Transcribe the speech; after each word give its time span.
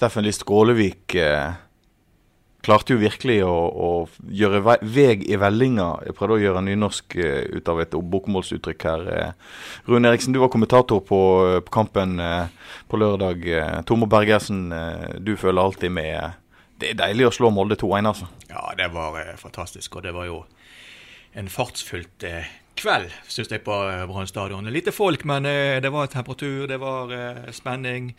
Steffen 0.00 0.24
Lie 0.24 0.32
Skålevik 0.32 1.14
eh, 1.20 1.50
klarte 2.64 2.94
jo 2.94 3.02
virkelig 3.02 3.42
å, 3.44 3.52
å 3.68 3.88
gjøre 4.32 4.62
vei, 4.64 4.76
veg 4.80 5.26
i 5.28 5.36
vellinga. 5.36 5.88
Jeg 6.06 6.16
prøvde 6.16 6.38
å 6.38 6.40
gjøre 6.40 6.62
nynorsk 6.64 7.18
eh, 7.20 7.42
ut 7.52 7.68
av 7.68 7.82
et 7.84 7.92
bokmålsuttrykk 8.14 8.86
her. 8.88 9.04
Eh. 9.12 9.60
Rune 9.92 10.08
Eriksen, 10.08 10.32
du 10.32 10.40
var 10.40 10.48
kommentator 10.54 11.04
på, 11.04 11.20
eh, 11.50 11.58
på 11.66 11.76
kampen 11.76 12.16
eh, 12.16 12.72
på 12.88 13.02
lørdag. 13.02 13.44
Eh, 13.44 13.76
Tormod 13.84 14.08
Bergersen, 14.16 14.72
du 15.20 15.34
føler 15.36 15.66
alltid 15.66 15.92
med. 16.00 16.40
Det 16.80 16.94
er 16.94 17.00
deilig 17.04 17.28
å 17.28 17.36
slå 17.36 17.52
Molde 17.52 17.76
2-1, 17.76 18.08
altså. 18.14 18.32
Ja, 18.48 18.70
det 18.80 18.88
var 18.96 19.20
fantastisk. 19.44 20.00
Og 20.00 20.08
det 20.08 20.16
var 20.16 20.32
jo 20.32 20.46
en 21.36 21.52
fartsfylt 21.52 22.24
kveld, 22.80 23.12
syns 23.28 23.52
jeg, 23.52 23.68
på 23.68 23.82
Brann 24.08 24.32
stadion. 24.32 24.72
Lite 24.72 24.96
folk, 24.96 25.28
men 25.28 25.44
det 25.44 25.92
var 25.92 26.08
temperatur, 26.08 26.64
det 26.72 26.80
var 26.80 27.12
spenning. 27.52 28.14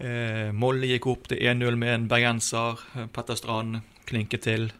Eh, 0.00 0.48
Molde 0.56 0.88
gikk 0.88 1.06
opp 1.10 1.26
til 1.28 1.42
1-0 1.44 1.76
med 1.76 1.94
en 1.94 2.08
bergenser. 2.08 2.80
eh, 2.96 3.06
Petter 3.12 3.36
Strand 3.36 3.82
klinket 4.08 4.46
til 4.46 4.70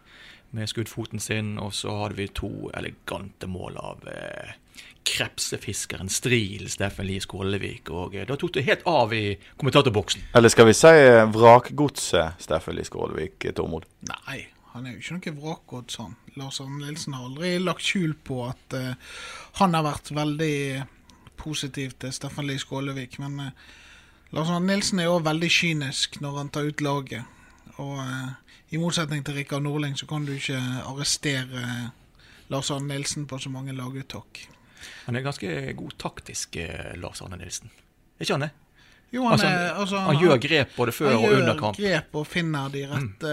med 0.56 0.68
skuddfoten 0.68 1.20
sin. 1.20 1.58
Og 1.58 1.74
så 1.76 1.92
hadde 2.02 2.16
vi 2.16 2.28
to 2.28 2.70
elegante 2.74 3.46
mål 3.46 3.76
av 3.76 4.08
eh, 4.08 4.54
krepsefiskeren 5.04 6.08
Stril, 6.08 6.68
Steffen 6.72 7.06
Lie 7.06 7.20
Skålevik. 7.20 7.90
Og 7.90 8.16
eh, 8.16 8.24
da 8.28 8.36
tok 8.40 8.54
det 8.56 8.64
helt 8.64 8.86
av 8.88 9.12
i 9.12 9.36
kommentatorboksen. 9.60 10.30
Eller 10.34 10.52
skal 10.52 10.70
vi 10.70 10.76
si 10.78 10.94
eh, 10.94 11.26
vrakgodset 11.34 12.40
Steffen 12.40 12.78
Lie 12.78 12.88
Skålevik, 12.88 13.44
eh, 13.44 13.52
Tormod? 13.56 13.84
Nei, 14.08 14.46
han 14.72 14.86
er 14.86 14.96
jo 14.96 15.02
ikke 15.18 15.34
noe 15.34 15.42
vrakgods, 15.44 16.00
han. 16.00 16.16
Lars 16.40 16.62
Arne 16.64 16.80
Nilsen 16.86 17.18
har 17.18 17.28
aldri 17.28 17.58
lagt 17.60 17.84
skjul 17.84 18.14
på 18.24 18.44
at 18.46 18.76
han 19.58 19.74
har 19.74 19.82
vært 19.84 20.12
veldig 20.14 20.56
positiv 21.40 21.96
til 22.00 22.12
Steffen 22.14 22.46
Lie 22.48 22.60
Skålevik. 22.60 23.18
Men 23.22 23.40
eh, 23.46 23.52
Lars 24.30 24.50
Arne 24.50 24.70
Nilsen 24.70 25.00
er 25.02 25.08
jo 25.08 25.18
veldig 25.26 25.50
kynisk 25.50 26.20
når 26.22 26.36
han 26.38 26.50
tar 26.54 26.68
ut 26.70 26.82
laget. 26.84 27.26
Og 27.82 27.98
eh, 27.98 28.54
i 28.70 28.78
motsetning 28.78 29.24
til 29.26 29.34
Rikard 29.40 29.64
Norling 29.66 29.96
så 29.98 30.06
kan 30.06 30.26
du 30.26 30.36
ikke 30.36 30.60
arrestere 30.86 31.64
eh, 31.64 31.86
Lars 32.52 32.70
Arne 32.70 32.92
Nilsen 32.92 33.26
på 33.26 33.38
så 33.42 33.50
mange 33.50 33.74
laguttak. 33.74 34.44
Han 35.06 35.16
er 35.16 35.26
ganske 35.26 35.72
god 35.76 35.96
taktisk, 35.98 36.56
eh, 36.62 36.94
Lars 37.02 37.22
Arne 37.22 37.40
Nilsen. 37.40 37.72
Ikke 38.20 38.36
han 38.36 38.46
det? 38.46 38.52
Jo, 39.10 39.24
han, 39.24 39.32
Altså, 39.32 39.46
er, 39.46 39.72
altså, 39.74 39.98
Han 39.98 40.16
gjør 40.22 40.36
grep 40.38 40.76
både 40.76 40.92
før 40.92 41.14
og 41.16 41.24
under 41.24 41.58
kamp. 41.58 41.76
Han 41.76 41.84
gjør 41.84 41.96
grep 41.96 42.14
og 42.14 42.26
finner 42.30 42.68
de 42.70 42.84
rette 42.86 43.32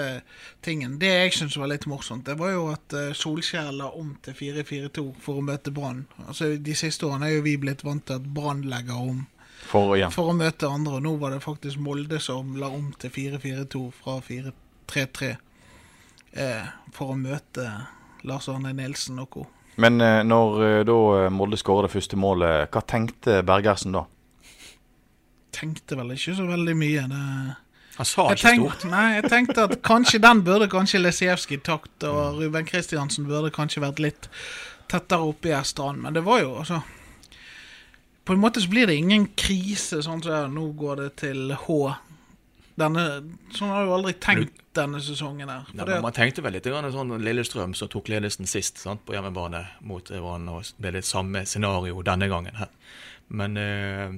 tingene. 0.65 0.97
Det 0.97 1.11
jeg 1.11 1.33
syns 1.37 1.57
var 1.61 1.69
litt 1.69 1.85
morsomt, 1.85 2.25
det 2.25 2.37
var 2.39 2.55
jo 2.55 2.67
at 2.73 2.97
eh, 2.97 3.13
Solskjær 3.13 3.69
la 3.77 3.91
om 3.93 4.15
til 4.25 4.33
4-4-2 4.33 5.05
for 5.21 5.37
å 5.37 5.45
møte 5.45 5.71
Brann. 5.71 6.07
Altså, 6.25 6.55
de 6.57 6.75
siste 6.75 7.05
årene 7.05 7.29
er 7.29 7.37
jo 7.37 7.45
vi 7.45 7.59
blitt 7.61 7.85
vant 7.85 8.07
til 8.09 8.17
at 8.17 8.25
Brann 8.25 8.65
legger 8.65 8.97
om 8.97 9.27
For 9.67 9.97
ja. 9.99 10.07
for 10.13 10.31
å 10.31 10.37
møte 10.37 10.69
andre, 10.69 10.99
og 10.99 11.03
nå 11.03 11.15
var 11.19 11.33
det 11.33 11.41
faktisk 11.43 11.81
Molde 11.83 12.21
som 12.23 12.55
la 12.59 12.69
om 12.71 12.91
til 13.01 13.11
4-4-2 13.11 13.83
fra 13.97 14.19
4-3-3 14.23 15.31
eh, 16.31 16.69
for 16.95 17.13
å 17.13 17.19
møte 17.19 17.65
Lars 18.27 18.47
Arne 18.51 18.71
Nilsen 18.77 19.19
og 19.19 19.29
co. 19.33 19.45
Men 19.77 20.01
eh, 20.01 20.23
når 20.25 20.63
eh, 20.65 20.83
da 20.87 20.97
eh, 21.19 21.29
Molde 21.33 21.59
skåra 21.59 21.85
det 21.85 21.93
første 21.93 22.17
målet, 22.19 22.71
hva 22.73 22.81
tenkte 22.81 23.41
Bergersen 23.45 23.97
da? 23.97 24.05
Tenkte 25.57 25.97
vel 25.99 26.15
ikke 26.15 26.37
så 26.37 26.47
veldig 26.49 26.77
mye. 26.77 27.07
det... 27.11 27.23
Han 27.97 28.05
sa 28.05 28.27
Jeg 28.29 28.37
ikke 28.37 28.49
tenk, 28.49 28.65
stort. 28.67 28.89
nei, 28.91 29.05
jeg 29.15 29.29
tenkte 29.31 29.63
at 29.65 29.79
kanskje 29.85 30.21
den 30.21 30.43
burde 30.45 30.67
kanskje 30.69 31.01
Lesijevskij 31.01 31.63
takt, 31.65 32.05
og 32.05 32.37
Ruben 32.37 32.65
Kristiansen 32.65 33.25
burde 33.29 33.49
kanskje 33.53 33.81
vært 33.81 34.01
litt 34.03 34.29
tettere 34.89 35.25
oppe 35.25 35.49
i 35.49 35.61
Strand, 35.65 36.03
men 36.03 36.13
det 36.13 36.21
var 36.25 36.43
jo 36.43 36.51
altså 36.61 36.83
På 38.27 38.35
en 38.35 38.41
måte 38.43 38.59
så 38.59 38.67
blir 38.67 38.89
det 38.89 38.97
ingen 38.99 39.29
krise, 39.39 40.01
sånn 40.03 40.19
som 40.23 40.51
nå 40.51 40.65
går 40.75 40.99
det 40.99 41.11
til 41.23 41.53
H. 41.55 41.77
Denne, 42.77 43.03
sånn 43.55 43.71
har 43.71 43.87
jo 43.87 43.93
aldri 43.95 44.13
tenkt 44.21 44.59
denne 44.77 44.99
sesongen 45.01 45.49
her. 45.49 45.69
Nei, 45.73 45.85
men 45.87 46.03
man 46.03 46.13
tenkte 46.13 46.43
vel 46.45 46.57
litt 46.57 46.67
grann 46.67 46.91
sånn 46.93 47.15
Lillestrøm 47.23 47.71
som 47.77 47.89
tok 47.89 48.11
ledelsen 48.11 48.49
sist 48.49 48.83
sant, 48.83 49.01
på 49.07 49.15
hjemmebane 49.15 49.63
mot 49.87 50.11
Brann, 50.11 50.49
og 50.51 50.67
det 50.83 51.05
samme 51.07 51.45
scenario 51.49 52.03
denne 52.05 52.27
gangen. 52.29 52.59
her. 52.59 52.69
Men 53.33 53.57
eh, 53.57 54.13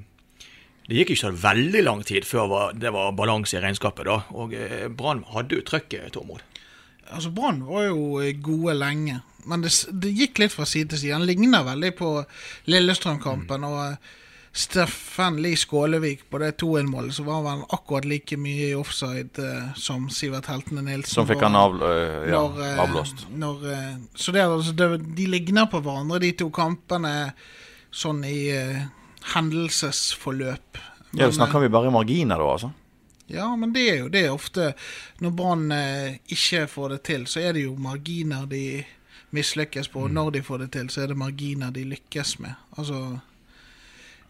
det 0.89 0.97
gikk 0.97 1.13
ikke 1.13 1.27
så 1.29 1.33
veldig 1.37 1.85
lang 1.85 2.03
tid 2.05 2.25
før 2.25 2.73
det 2.73 2.91
var 2.95 3.13
balanse 3.17 3.57
i 3.57 3.63
regnskapet. 3.63 4.09
da, 4.09 4.23
Og 4.33 4.57
eh, 4.57 4.87
Brann 4.89 5.23
hadde 5.35 5.59
jo 5.59 5.65
trøkket, 5.69 6.11
Tormod. 6.17 6.41
altså 7.13 7.29
Brann 7.31 7.61
var 7.69 7.87
jo 7.91 8.19
eh, 8.19 8.33
gode 8.41 8.73
lenge, 8.73 9.21
men 9.49 9.65
det, 9.65 9.73
det 9.91 10.13
gikk 10.15 10.39
litt 10.43 10.55
fra 10.55 10.67
side 10.69 10.93
til 10.93 11.03
side. 11.03 11.17
Han 11.17 11.27
ligner 11.27 11.65
veldig 11.67 11.91
på 11.97 12.13
Lillestrøm-kampen. 12.71 13.65
og 13.67 13.79
eh, 13.83 14.17
Steffen 14.59 15.37
Lie 15.43 15.57
Skålevik 15.59 16.23
på 16.29 16.39
det 16.41 16.55
2-1-målet, 16.61 17.13
så 17.13 17.23
var 17.27 17.43
han 17.45 17.61
akkurat 17.69 18.07
like 18.09 18.37
mye 18.41 18.71
i 18.71 18.75
offside 18.77 19.37
eh, 19.43 19.69
som 19.77 20.07
Sivert 20.13 20.49
Heltene 20.49 20.83
Nilsen. 20.85 21.13
Som 21.19 21.29
fikk 21.29 21.45
han 21.45 21.57
av, 21.57 21.77
eh, 21.85 22.31
ja, 22.31 22.41
når, 22.41 22.61
eh, 22.65 22.81
avblåst. 22.85 23.27
Når, 23.29 23.69
eh, 23.73 23.95
så 24.15 24.33
det, 24.33 24.41
er 24.41 24.57
altså, 24.57 24.73
det, 24.73 24.89
de 25.17 25.29
ligner 25.29 25.69
på 25.69 25.83
hverandre, 25.85 26.21
de 26.25 26.33
to 26.41 26.49
kampene, 26.53 27.13
sånn 27.89 28.21
i 28.25 28.51
hendelsesforløp. 29.33 30.77
Ja, 31.11 31.25
Men, 31.25 31.33
Snakker 31.33 31.63
vi 31.63 31.71
bare 31.73 31.89
i 31.89 31.93
marginer 31.93 32.37
da, 32.37 32.51
altså? 32.53 32.73
ja, 33.29 33.55
men 33.55 33.73
det 33.73 33.85
er 33.89 33.97
jo 34.03 34.09
det 34.13 34.23
ofte 34.29 34.73
Når 35.21 35.33
Brann 35.37 35.71
eh, 35.73 36.17
ikke 36.33 36.65
får 36.69 36.95
det 36.95 37.01
til, 37.09 37.27
så 37.29 37.43
er 37.43 37.53
det 37.53 37.67
jo 37.67 37.75
marginer 37.81 38.47
de 38.49 38.81
mislykkes 39.35 39.89
på. 39.93 40.05
Og 40.07 40.11
når 40.11 40.29
de 40.37 40.43
får 40.43 40.57
det 40.65 40.71
til, 40.77 40.89
så 40.89 41.01
er 41.03 41.11
det 41.11 41.17
marginer 41.17 41.71
de 41.71 41.83
lykkes 41.83 42.39
med. 42.39 42.53
Altså 42.77 43.19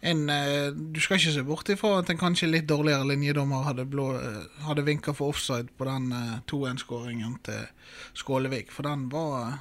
en, 0.01 0.29
eh, 0.29 0.71
Du 0.71 0.99
skal 0.99 1.17
ikke 1.19 1.31
se 1.33 1.43
bort 1.43 1.69
ifra 1.69 1.97
at 1.99 2.09
en 2.09 2.17
kanskje 2.17 2.47
litt 2.47 2.67
dårligere 2.69 3.07
linjedommer 3.07 3.63
hadde, 3.63 3.85
blå, 3.85 4.13
eh, 4.15 4.63
hadde 4.63 4.85
vinka 4.85 5.11
for 5.11 5.33
offside 5.33 5.67
på 5.77 5.85
den 5.85 6.11
eh, 6.11 6.39
2-1-skåringen 6.47 7.39
til 7.43 7.65
Skålevik. 8.13 8.71
For 8.71 8.83
den 8.83 9.09
var 9.11 9.47
eh, 9.47 9.57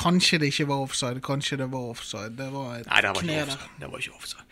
Kanskje 0.00 0.38
det 0.38 0.52
ikke 0.52 0.68
var 0.68 0.84
offside, 0.84 1.20
kanskje 1.20 1.56
det 1.58 1.66
var 1.72 1.90
offside. 1.90 2.36
Det 2.38 2.46
var 2.52 2.76
et 2.78 2.86
Nei, 2.86 3.00
det 3.02 3.08
var 3.08 3.18
kne 3.20 3.38
der. 3.50 3.64
Det 3.80 3.88
var 3.90 3.98
ikke 3.98 4.14
offside. 4.16 4.44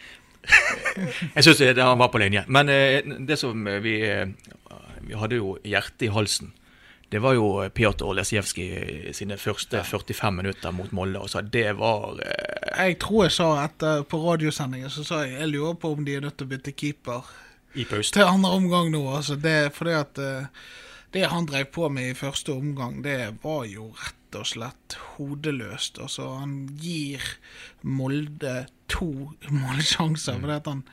Jeg 1.36 1.44
syns 1.44 1.60
han 1.78 1.98
var 1.98 2.10
på 2.12 2.18
linje. 2.18 2.44
Men 2.48 2.68
eh, 2.68 3.02
det 3.28 3.38
som 3.38 3.64
vi 3.82 4.00
eh, 4.02 4.26
Vi 5.08 5.16
hadde 5.16 5.38
jo 5.38 5.54
hjertet 5.64 6.02
i 6.08 6.12
halsen. 6.12 6.52
Det 7.08 7.18
var 7.24 7.32
jo 7.38 7.46
Pjotr 7.74 8.04
Olesjevskij 8.04 9.12
sine 9.16 9.38
første 9.40 9.80
45 9.84 10.34
minutter 10.36 10.74
mot 10.76 10.90
Molde. 10.92 11.22
Og 11.24 11.30
så 11.32 11.40
det 11.40 11.70
var 11.78 12.20
eh, 12.20 12.84
Jeg 12.84 12.98
tror 13.00 13.24
jeg 13.24 13.36
sa 13.38 13.48
etter 13.64 14.02
på 14.04 14.20
radiosendingen 14.26 14.92
så 14.92 15.04
sa 15.06 15.22
jeg 15.24 15.38
jeg 15.38 15.52
lurer 15.54 15.78
på 15.80 15.94
om 15.96 16.04
de 16.04 16.18
er 16.18 16.26
nødt 16.26 16.36
til 16.36 16.48
å 16.48 16.52
bytte 16.52 16.76
keeper 16.76 17.30
i 17.74 17.86
pausen. 17.88 18.12
til 18.12 18.28
andre 18.28 18.50
omgang 18.50 18.92
nå. 18.92 19.02
Altså 19.16 19.38
det, 19.40 19.72
fordi 19.72 19.96
at 19.96 20.20
eh, 20.20 20.52
det 21.16 21.24
han 21.32 21.48
drev 21.48 21.70
på 21.72 21.88
med 21.88 22.10
i 22.10 22.18
første 22.18 22.52
omgang, 22.52 23.00
det 23.04 23.40
var 23.42 23.64
jo 23.64 23.88
rett 23.96 24.36
og 24.36 24.46
slett 24.46 24.98
hodeløst. 25.16 25.98
Altså 26.04 26.28
Han 26.42 26.68
gir 26.76 27.24
Molde 27.82 28.66
to 28.92 29.32
målsjanser 29.62 30.36
fordi 30.42 30.58
at 30.60 30.68
han 30.68 30.84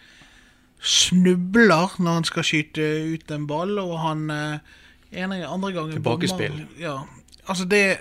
snubler 0.80 2.00
når 2.00 2.20
han 2.22 2.28
skal 2.28 2.46
skyte 2.46 2.88
ut 3.12 3.32
en 3.32 3.47
ball, 3.50 3.76
og 3.82 4.00
han 4.00 4.29
eh, 4.32 4.73
ene 5.16 5.40
andre 5.47 5.72
gangen 5.76 5.96
Tilbakespill. 5.97 6.66
Ja, 6.79 7.00
altså 7.47 7.66
det 7.66 7.97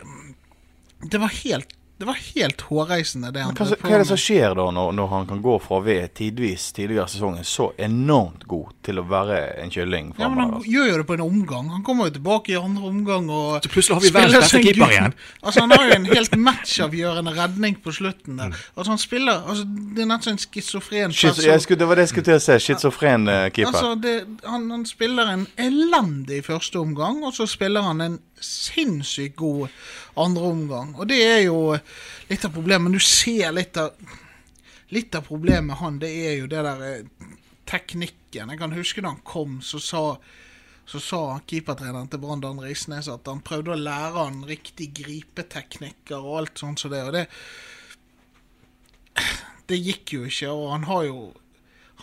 Det 1.05 1.21
var 1.21 1.33
helt 1.45 1.75
Det 2.05 2.09
var 2.09 2.19
helt 2.35 2.61
hårreisende, 2.61 3.31
det 3.33 3.41
han 3.41 3.55
Hva, 3.57 3.65
hva 3.81 3.93
er 3.97 4.03
det 4.03 4.09
som 4.11 4.19
skjer 4.21 4.53
da, 4.59 4.67
når, 4.77 4.91
når 4.93 5.07
han 5.09 5.29
kan 5.29 5.39
gå 5.41 5.55
fra 5.65 5.79
å 5.79 5.85
være 5.87 6.11
tidvis 6.19 6.67
tidligere 6.77 7.07
i 7.09 7.13
sesongen 7.15 7.47
så 7.49 7.71
enormt 7.81 8.43
god 8.51 8.75
til 8.85 9.01
å 9.01 9.05
være 9.09 9.39
en 9.63 9.73
kylling 9.73 10.11
Ja, 10.19 10.29
men? 10.29 10.43
Han 10.43 10.53
altså? 10.59 10.69
gjør 10.69 10.91
jo 10.91 10.99
det 11.01 11.07
på 11.09 11.17
en 11.17 11.23
omgang. 11.25 11.71
Han 11.73 11.87
kommer 11.87 12.11
jo 12.11 12.15
tilbake 12.19 12.53
i 12.53 12.59
andre 12.61 12.91
omgang. 12.91 13.31
og 13.33 13.65
Så 13.65 13.71
plutselig 13.73 13.97
har 13.97 14.05
vi 14.05 14.11
spiller 14.11 14.27
verdens 14.27 14.45
beste 14.45 14.59
seg 14.59 14.69
keeper 14.69 14.93
igjen. 14.93 15.17
Altså 15.41 15.65
Han 15.65 15.73
har 15.73 15.87
jo 15.87 15.97
en 15.97 16.11
helt 16.11 16.37
matchavgjørende 16.51 17.35
redning 17.39 17.81
på 17.87 17.97
slutten. 18.03 18.37
Mm. 18.37 18.43
der. 18.43 18.61
Altså 18.77 18.93
Han 18.93 19.03
spiller 19.07 19.41
altså 19.41 19.65
Det 19.65 20.05
er 20.05 20.13
nesten 20.13 20.37
en 20.37 20.43
schizofren 20.45 21.17
person. 21.17 21.79
det 21.81 21.89
var 21.89 22.03
det 22.03 22.07
jeg 22.07 22.13
skulle 22.13 22.29
til 22.29 22.37
å 22.37 22.45
si. 22.51 22.59
Schizofren 22.67 23.29
uh, 23.33 23.49
keeper. 23.49 23.73
Altså, 23.73 23.97
det, 24.05 24.15
han, 24.45 24.69
han 24.77 24.85
spiller 24.93 25.33
en 25.39 25.49
elendig 25.57 26.45
første 26.45 26.85
omgang, 26.85 27.25
og 27.25 27.33
så 27.33 27.49
spiller 27.49 27.89
han 27.89 28.05
en 28.05 28.21
sinnssykt 28.45 29.37
god 29.37 29.69
andre 30.21 30.43
omgang. 30.43 30.95
Og 30.99 31.09
det 31.09 31.21
er 31.25 31.41
jo 31.47 31.77
litt 32.31 32.45
av 32.45 32.55
problemet. 32.55 32.89
Men 32.89 32.99
du 32.99 33.03
ser 33.03 33.53
litt 33.57 33.81
av 33.81 33.97
Litt 34.93 35.15
av 35.17 35.25
problemet 35.27 35.65
med 35.65 35.77
han, 35.81 35.97
det 35.99 36.11
er 36.13 36.35
jo 36.37 36.47
det 36.47 36.61
der 36.63 36.83
eh, 36.87 37.29
teknikken. 37.67 38.51
Jeg 38.53 38.61
kan 38.61 38.75
huske 38.77 39.03
da 39.03 39.15
han 39.15 39.23
kom, 39.27 39.57
så 39.65 39.81
sa, 39.83 40.03
så 40.87 41.01
sa 41.03 41.21
keepertreneren 41.51 42.11
til 42.13 42.21
Brann 42.23 42.43
Dan 42.45 42.61
Risnes 42.63 43.09
at 43.11 43.27
han 43.27 43.41
prøvde 43.43 43.73
å 43.75 43.81
lære 43.81 44.27
han 44.29 44.45
riktig 44.47 44.91
gripeteknikker 45.01 46.21
og 46.21 46.37
alt 46.43 46.63
sånt 46.63 46.85
som 46.85 46.93
det. 46.93 47.03
Og 47.09 47.17
det, 47.17 47.25
det 49.73 49.81
gikk 49.81 50.15
jo 50.19 50.29
ikke, 50.29 50.53
og 50.53 50.69
han 50.77 50.87
har 50.93 51.09
jo 51.09 51.19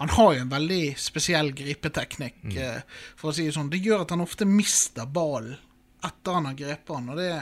han 0.02 0.10
har 0.10 0.34
jo 0.34 0.42
en 0.42 0.54
veldig 0.56 0.84
spesiell 0.98 1.52
gripeteknikk, 1.54 2.40
mm. 2.42 2.94
for 3.20 3.30
å 3.30 3.36
si 3.38 3.46
det 3.46 3.54
sånn. 3.54 3.70
Det 3.70 3.84
gjør 3.84 4.06
at 4.06 4.14
han 4.16 4.24
ofte 4.24 4.48
mister 4.50 5.06
ballen 5.06 5.60
etter 6.02 6.34
han 6.34 6.48
har 6.50 6.56
grepet 6.58 6.96
han, 6.96 7.12
og 7.14 7.20
det, 7.22 7.34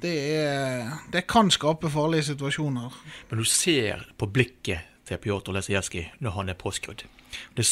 det, 0.00 0.16
er, 0.40 0.92
det 1.12 1.26
kan 1.28 1.50
skape 1.52 1.90
farlige 1.92 2.30
situasjoner. 2.30 2.94
Men 3.28 3.40
du 3.40 3.48
ser 3.48 4.06
på 4.18 4.28
blikket 4.30 4.86
til 5.08 5.18
Pjotr 5.20 5.54
Lesijevskij 5.56 6.06
når 6.22 6.36
han 6.36 6.52
er 6.52 6.58
påskrudd. 6.58 7.04
Det, 7.54 7.64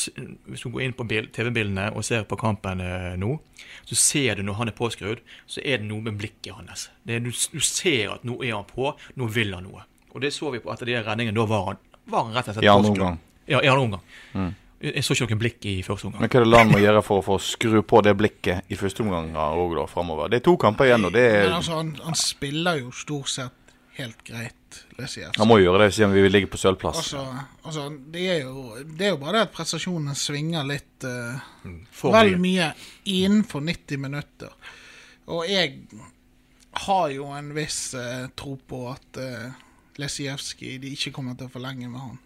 hvis 0.47 0.63
du 0.63 0.69
går 0.71 0.85
inn 0.85 0.95
på 0.95 1.07
TV-bildene 1.09 1.89
og 1.97 2.05
ser 2.07 2.27
på 2.29 2.39
kampen 2.39 2.83
eh, 2.83 3.15
nå, 3.19 3.33
så 3.89 3.99
ser 3.99 4.39
du 4.39 4.45
når 4.47 4.61
han 4.61 4.71
er 4.71 4.77
påskrudd, 4.79 5.23
så 5.51 5.63
er 5.65 5.81
det 5.83 5.89
noe 5.89 6.05
med 6.05 6.19
blikket 6.21 6.55
hans. 6.55 6.89
Det 7.03 7.19
er, 7.19 7.25
du, 7.25 7.33
du 7.33 7.61
ser 7.65 8.15
at 8.15 8.27
nå 8.29 8.39
er 8.43 8.55
han 8.55 8.69
på, 8.69 8.93
nå 9.19 9.31
vil 9.35 9.55
han 9.57 9.67
noe. 9.67 9.87
Og 10.15 10.23
det 10.25 10.33
så 10.35 10.53
vi 10.55 10.63
på 10.63 10.73
etter 10.73 10.91
de 10.91 11.01
redningene. 11.01 11.37
Da 11.37 11.47
var 11.51 11.73
han, 11.73 11.83
var 12.09 12.29
han 12.29 12.39
rett 12.39 12.51
og 12.51 12.59
slett 12.59 12.65
påskrudd. 12.65 12.69
I 12.69 12.75
andre 12.75 12.91
påskrudd. 12.91 13.07
omgang. 13.07 13.21
Ja, 13.49 13.63
i 13.63 13.71
andre 13.73 13.85
omgang. 13.87 14.55
Jeg 14.79 15.03
så 15.03 15.15
ikke 15.17 15.35
noe 15.35 15.41
blikk 15.41 15.65
i 15.67 15.79
første 15.83 16.07
omgang. 16.07 16.23
Men 16.23 16.31
hva 16.31 16.39
er 16.39 16.45
det 16.45 16.51
land 16.53 16.71
må 16.71 16.79
gjøre 16.79 17.01
for 17.03 17.19
å 17.19 17.25
få 17.27 17.39
skru 17.43 17.81
på 17.83 18.03
det 18.07 18.13
blikket 18.19 18.69
i 18.71 18.77
første 18.79 19.03
omgang 19.03 19.33
òg, 19.35 19.73
da, 19.75 19.87
framover? 19.91 20.31
Det 20.31 20.39
er 20.39 20.45
to 20.47 20.55
kamper 20.61 20.87
igjen, 20.87 21.09
og 21.09 21.17
det 21.17 21.25
er 21.27 21.41
Men 21.49 21.57
altså, 21.57 21.81
han, 21.81 21.97
han 22.05 22.19
spiller 22.19 22.79
jo 22.85 22.93
stort 22.95 23.33
sett 23.33 23.75
helt 23.99 24.21
greit, 24.23 24.79
Lesijevskij. 24.99 25.41
Han 25.41 25.51
må 25.51 25.59
gjøre 25.59 25.83
det 25.83 25.95
siden 25.97 26.15
vi 26.15 26.23
vil 26.23 26.33
ligge 26.33 26.51
på 26.53 26.61
sølvplass. 26.61 27.01
Altså, 27.01 27.25
altså 27.65 27.89
det, 28.15 28.27
er 28.31 28.45
jo, 28.45 28.77
det 28.87 29.09
er 29.09 29.17
jo 29.17 29.21
bare 29.23 29.41
det 29.41 29.47
at 29.49 29.57
prestasjonen 29.57 30.19
svinger 30.19 30.69
litt 30.69 31.07
uh, 31.09 31.41
For 31.91 32.15
vel 32.15 32.37
mye. 32.37 32.45
mye 32.45 33.17
innenfor 33.19 33.65
90 33.67 34.05
minutter. 34.05 34.55
Og 35.35 35.43
jeg 35.51 35.75
har 36.87 37.09
jo 37.11 37.33
en 37.35 37.51
viss 37.57 37.81
uh, 37.99 38.29
tro 38.39 38.55
på 38.71 38.85
at 38.93 39.19
uh, 39.19 39.67
Lesijevskij 39.99 40.79
ikke 40.93 41.17
kommer 41.17 41.35
til 41.35 41.51
å 41.51 41.55
forlenge 41.59 41.91
med 41.91 41.99
han. 41.99 42.19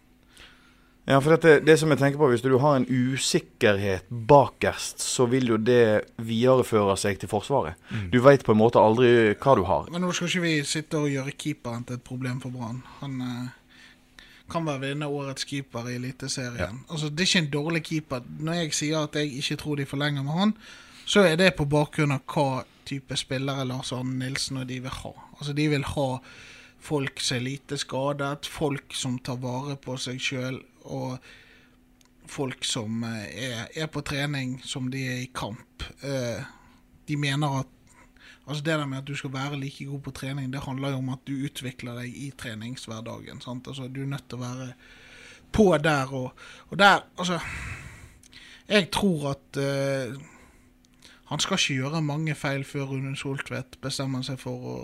Ja, 1.05 1.17
for 1.19 1.35
dette, 1.35 1.57
det 1.67 1.75
som 1.81 1.91
jeg 1.91 1.99
tenker 1.99 2.21
på, 2.21 2.29
Hvis 2.31 2.45
du 2.45 2.53
har 2.63 2.77
en 2.77 2.87
usikkerhet 2.87 4.07
bakerst, 4.09 5.01
så 5.03 5.27
vil 5.27 5.49
jo 5.51 5.57
det 5.57 6.05
videreføre 6.17 6.95
seg 6.97 7.19
til 7.19 7.29
Forsvaret. 7.29 7.75
Du 8.13 8.21
veit 8.23 8.45
på 8.47 8.55
en 8.55 8.61
måte 8.61 8.79
aldri 8.79 9.35
hva 9.35 9.57
du 9.59 9.65
har. 9.67 9.91
Men 9.91 10.07
nå 10.07 10.13
skal 10.15 10.31
ikke 10.31 10.45
vi 10.45 10.55
sitte 10.63 11.01
og 11.03 11.11
gjøre 11.11 11.35
keeperen 11.35 11.83
til 11.89 11.99
et 11.99 12.07
problem 12.07 12.39
for 12.41 12.55
Brann. 12.55 12.85
Han 13.01 13.19
eh, 13.27 14.31
kan 14.53 14.67
være 14.69 14.85
vinne 14.87 15.11
årets 15.11 15.45
keeper 15.49 15.91
i 15.91 15.97
Eliteserien. 15.99 16.85
Altså, 16.89 17.11
det 17.11 17.27
er 17.27 17.31
ikke 17.31 17.45
en 17.47 17.53
dårlig 17.59 17.83
keeper. 17.91 18.23
Når 18.39 18.61
jeg 18.61 18.79
sier 18.79 19.03
at 19.03 19.19
jeg 19.19 19.35
ikke 19.43 19.59
tror 19.65 19.83
de 19.83 19.91
forlenger 19.91 20.23
med 20.23 20.39
han, 20.39 20.57
så 21.05 21.27
er 21.27 21.37
det 21.37 21.57
på 21.59 21.67
bakgrunn 21.67 22.15
av 22.15 22.23
hva 22.31 22.63
type 22.87 23.17
spillere 23.19 23.67
Lars 23.67 23.91
Arne 23.93 24.15
Nilsen 24.23 24.63
og 24.63 24.69
de 24.71 24.79
vil 24.85 24.99
ha. 25.03 25.15
Altså, 25.39 25.53
de 25.53 25.69
vil 25.73 25.87
ha 25.97 26.09
folk 26.83 27.23
som 27.23 27.39
er 27.39 27.47
lite 27.47 27.79
skadet, 27.79 28.47
folk 28.47 28.95
som 28.95 29.19
tar 29.19 29.39
vare 29.43 29.77
på 29.83 29.97
seg 29.99 30.23
sjøl, 30.23 30.61
og 30.85 31.19
folk 32.33 32.65
som 32.65 33.03
eh, 33.05 33.29
er, 33.51 33.69
er 33.85 33.91
på 33.93 34.03
trening 34.07 34.59
som 34.65 34.91
de 34.93 35.03
er 35.09 35.23
i 35.25 35.31
kamp. 35.35 35.85
Eh, 36.03 36.43
de 37.09 37.17
mener 37.17 37.63
at 37.63 37.79
Altså 38.43 38.65
Det 38.65 38.75
der 38.75 38.87
med 38.87 38.99
at 38.99 39.07
du 39.07 39.15
skal 39.15 39.33
være 39.33 39.57
like 39.61 39.85
god 39.87 40.01
på 40.01 40.11
trening, 40.11 40.53
det 40.53 40.65
handler 40.65 40.91
jo 40.91 40.97
om 40.97 41.13
at 41.15 41.21
du 41.27 41.45
utvikler 41.47 41.95
deg 41.95 42.17
i 42.17 42.33
treningshverdagen. 42.35 43.41
sant? 43.41 43.69
Altså 43.69 43.87
Du 43.89 44.03
er 44.03 44.07
nødt 44.11 44.29
til 44.29 44.41
å 44.41 44.43
være 44.43 44.73
på 45.53 45.79
der 45.79 46.11
og, 46.11 46.33
og 46.69 46.79
der 46.79 47.05
Altså 47.19 47.39
Jeg 48.69 48.91
tror 48.91 49.31
at 49.31 49.61
uh, 49.63 50.19
han 51.31 51.41
skal 51.41 51.57
ikke 51.57 51.75
gjøre 51.75 52.03
mange 52.03 52.35
feil 52.35 52.65
før 52.65 52.91
Rune 52.91 53.17
Soltvedt 53.17 53.79
bestemmer 53.81 54.23
seg 54.27 54.41
for 54.41 54.67
å 54.69 54.77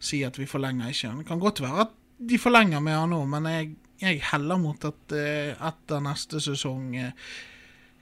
si 0.00 0.22
at 0.24 0.38
vi 0.38 0.48
forlenger 0.48 0.90
ikke. 0.92 1.12
Det 1.18 1.26
kan 1.28 1.40
godt 1.40 1.62
være 1.64 1.86
at 1.86 1.94
de 2.28 2.38
forlenger 2.38 2.82
med 2.84 2.98
han 2.98 3.14
òg, 3.16 3.24
men 3.32 3.48
jeg, 3.48 3.70
jeg 4.00 4.22
heller 4.32 4.56
mot 4.58 4.84
at 4.84 5.12
eh, 5.16 5.54
etter 5.68 6.00
neste 6.04 6.40
sesong 6.40 6.94
eh, 6.96 7.10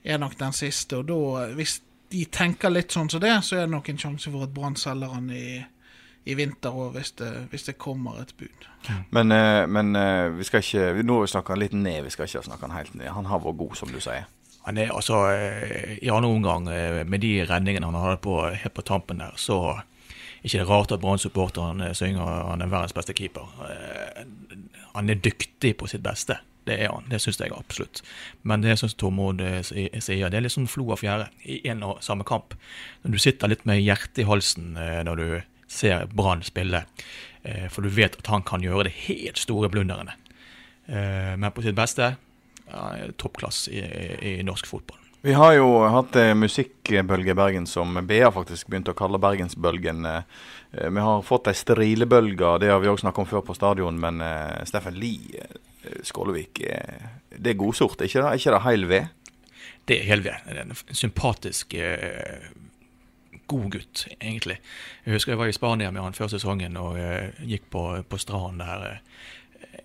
er 0.03 0.17
nok 0.21 0.37
den 0.39 0.53
siste. 0.55 0.97
Og 1.01 1.07
da, 1.09 1.47
hvis 1.57 1.81
de 2.11 2.23
tenker 2.25 2.71
litt 2.73 2.91
sånn 2.95 3.09
som 3.11 3.21
det, 3.21 3.33
så 3.43 3.57
er 3.59 3.65
det 3.67 3.73
nok 3.75 3.89
en 3.91 3.99
sjanse 4.01 4.31
for 4.31 4.43
at 4.47 4.53
Brann 4.55 4.75
selger 4.79 5.11
han 5.13 5.27
i, 5.29 5.59
i 6.25 6.33
vinter 6.39 6.71
òg, 6.73 6.93
hvis, 6.95 7.11
det- 7.19 7.47
hvis 7.51 7.67
det 7.67 7.77
kommer 7.77 8.21
et 8.21 8.33
bud. 8.39 8.65
Men, 9.11 9.31
eh, 9.31 9.65
men 9.67 9.93
vi 10.37 10.43
skal 10.47 10.63
ikke 10.63 10.93
vi- 10.95 11.03
Nå 11.03 11.19
snakker 11.27 11.53
han 11.53 11.59
litt 11.59 11.73
ned, 11.73 12.03
vi 12.03 12.09
skal 12.09 12.25
ikke 12.27 12.43
snakke 12.47 12.67
han 12.67 12.77
helt 12.77 12.95
ned. 12.95 13.07
Han 13.13 13.25
har 13.25 13.39
vært 13.39 13.57
god, 13.57 13.75
som 13.75 13.89
du 13.93 13.99
sier. 13.99 14.25
Han 14.65 14.77
er 14.77 14.89
altså 14.91 15.15
I 16.01 16.09
andre 16.09 16.29
omgang, 16.29 16.63
med 17.09 17.21
de 17.21 17.45
redningene 17.47 17.85
han 17.85 17.95
hadde 17.95 18.17
på, 18.21 18.35
helt 18.51 18.73
på 18.73 18.81
tampen 18.85 19.17
der, 19.19 19.31
så 19.37 19.59
er 19.79 20.43
ikke 20.43 20.59
det 20.59 20.67
rart 20.69 20.91
at 20.91 20.99
Brann-supporteren 21.01 21.81
eh, 21.81 21.93
synger 21.93 22.49
han 22.49 22.61
er 22.61 22.67
verdens 22.71 22.93
beste 22.93 23.13
keeper. 23.13 23.47
Eh, 24.99 25.01
Han 25.01 25.09
er 25.09 25.15
dyktig 25.15 25.77
på 25.77 25.87
sitt 25.87 26.03
beste. 26.03 26.39
Det 26.65 26.75
er 26.83 26.91
han. 26.91 27.05
Det 27.09 27.19
syns 27.21 27.39
jeg 27.39 27.51
absolutt. 27.55 28.01
Men 28.43 28.61
det 28.61 28.75
sånn 28.77 28.91
Tormod 28.99 29.41
eh, 29.41 29.61
sier, 29.63 30.29
det 30.29 30.37
er 30.37 30.41
litt 30.45 30.53
sånn 30.53 30.67
flo 30.69 30.91
av 30.91 30.99
fjære 31.01 31.29
i 31.45 31.61
en 31.71 31.83
og 31.83 32.03
samme 32.03 32.23
kamp. 32.27 32.53
Når 33.03 33.11
du 33.15 33.17
sitter 33.19 33.49
litt 33.49 33.65
med 33.65 33.81
hjertet 33.81 34.19
i 34.23 34.27
halsen 34.27 34.75
eh, 34.77 35.01
når 35.07 35.15
du 35.15 35.41
ser 35.69 36.05
Brann 36.13 36.43
spille, 36.43 36.83
eh, 37.43 37.67
for 37.69 37.81
du 37.81 37.89
vet 37.89 38.17
at 38.19 38.27
han 38.27 38.43
kan 38.43 38.61
gjøre 38.61 38.89
de 38.89 38.95
helt 39.07 39.37
store 39.37 39.69
blunderene. 39.69 40.13
Eh, 40.87 41.35
Men 41.37 41.51
på 41.51 41.61
sitt 41.65 41.75
beste 41.77 42.15
toppklasse 43.17 43.71
i, 43.73 43.79
i, 43.81 44.33
i 44.39 44.43
norsk 44.45 44.67
fotball. 44.69 44.98
Vi 45.21 45.33
har 45.33 45.53
jo 45.53 45.65
hatt 45.91 46.15
eh, 46.15 46.31
musikkbølge 46.31 47.33
i 47.33 47.35
Bergen 47.35 47.65
som 47.67 47.97
BA 48.07 48.29
faktisk 48.31 48.69
begynte 48.71 48.93
å 48.93 48.97
kalle 48.97 49.19
Bergensbølgen. 49.19 50.05
Eh, 50.07 50.21
eh, 50.71 50.87
vi 50.95 51.03
har 51.03 51.25
fått 51.27 51.49
ei 51.51 51.57
strilebølge, 51.59 52.53
det 52.63 52.69
har 52.71 52.79
vi 52.79 52.87
òg 52.87 53.01
snakket 53.01 53.25
om 53.25 53.27
før 53.27 53.43
på 53.49 53.55
stadion. 53.57 53.99
Men 53.99 54.23
eh, 54.23 54.61
Steffen 54.69 54.95
Lie 54.95 55.43
Skålevik, 56.07 56.61
det 57.35 57.51
er 57.51 57.59
godsort, 57.59 57.99
ikke 58.03 58.23
det? 58.23 58.39
Ikke 58.39 58.53
det 58.55 58.63
heil 58.63 58.87
ved? 58.87 59.35
Det 59.87 59.97
er 59.97 60.07
Helve. 60.07 60.33
En 60.53 60.71
sympatisk, 60.75 61.73
god 63.49 63.69
gutt, 63.73 64.03
egentlig. 64.19 64.59
Jeg 65.05 65.15
husker 65.15 65.33
jeg 65.33 65.39
var 65.39 65.51
i 65.51 65.55
Spania 65.55 65.91
med 65.91 66.03
han 66.03 66.15
før 66.15 66.31
sesongen 66.35 66.75
og 66.77 66.99
gikk 67.47 67.71
på, 67.73 67.85
på 68.07 68.19
stranden 68.21 68.59
der. 68.61 68.99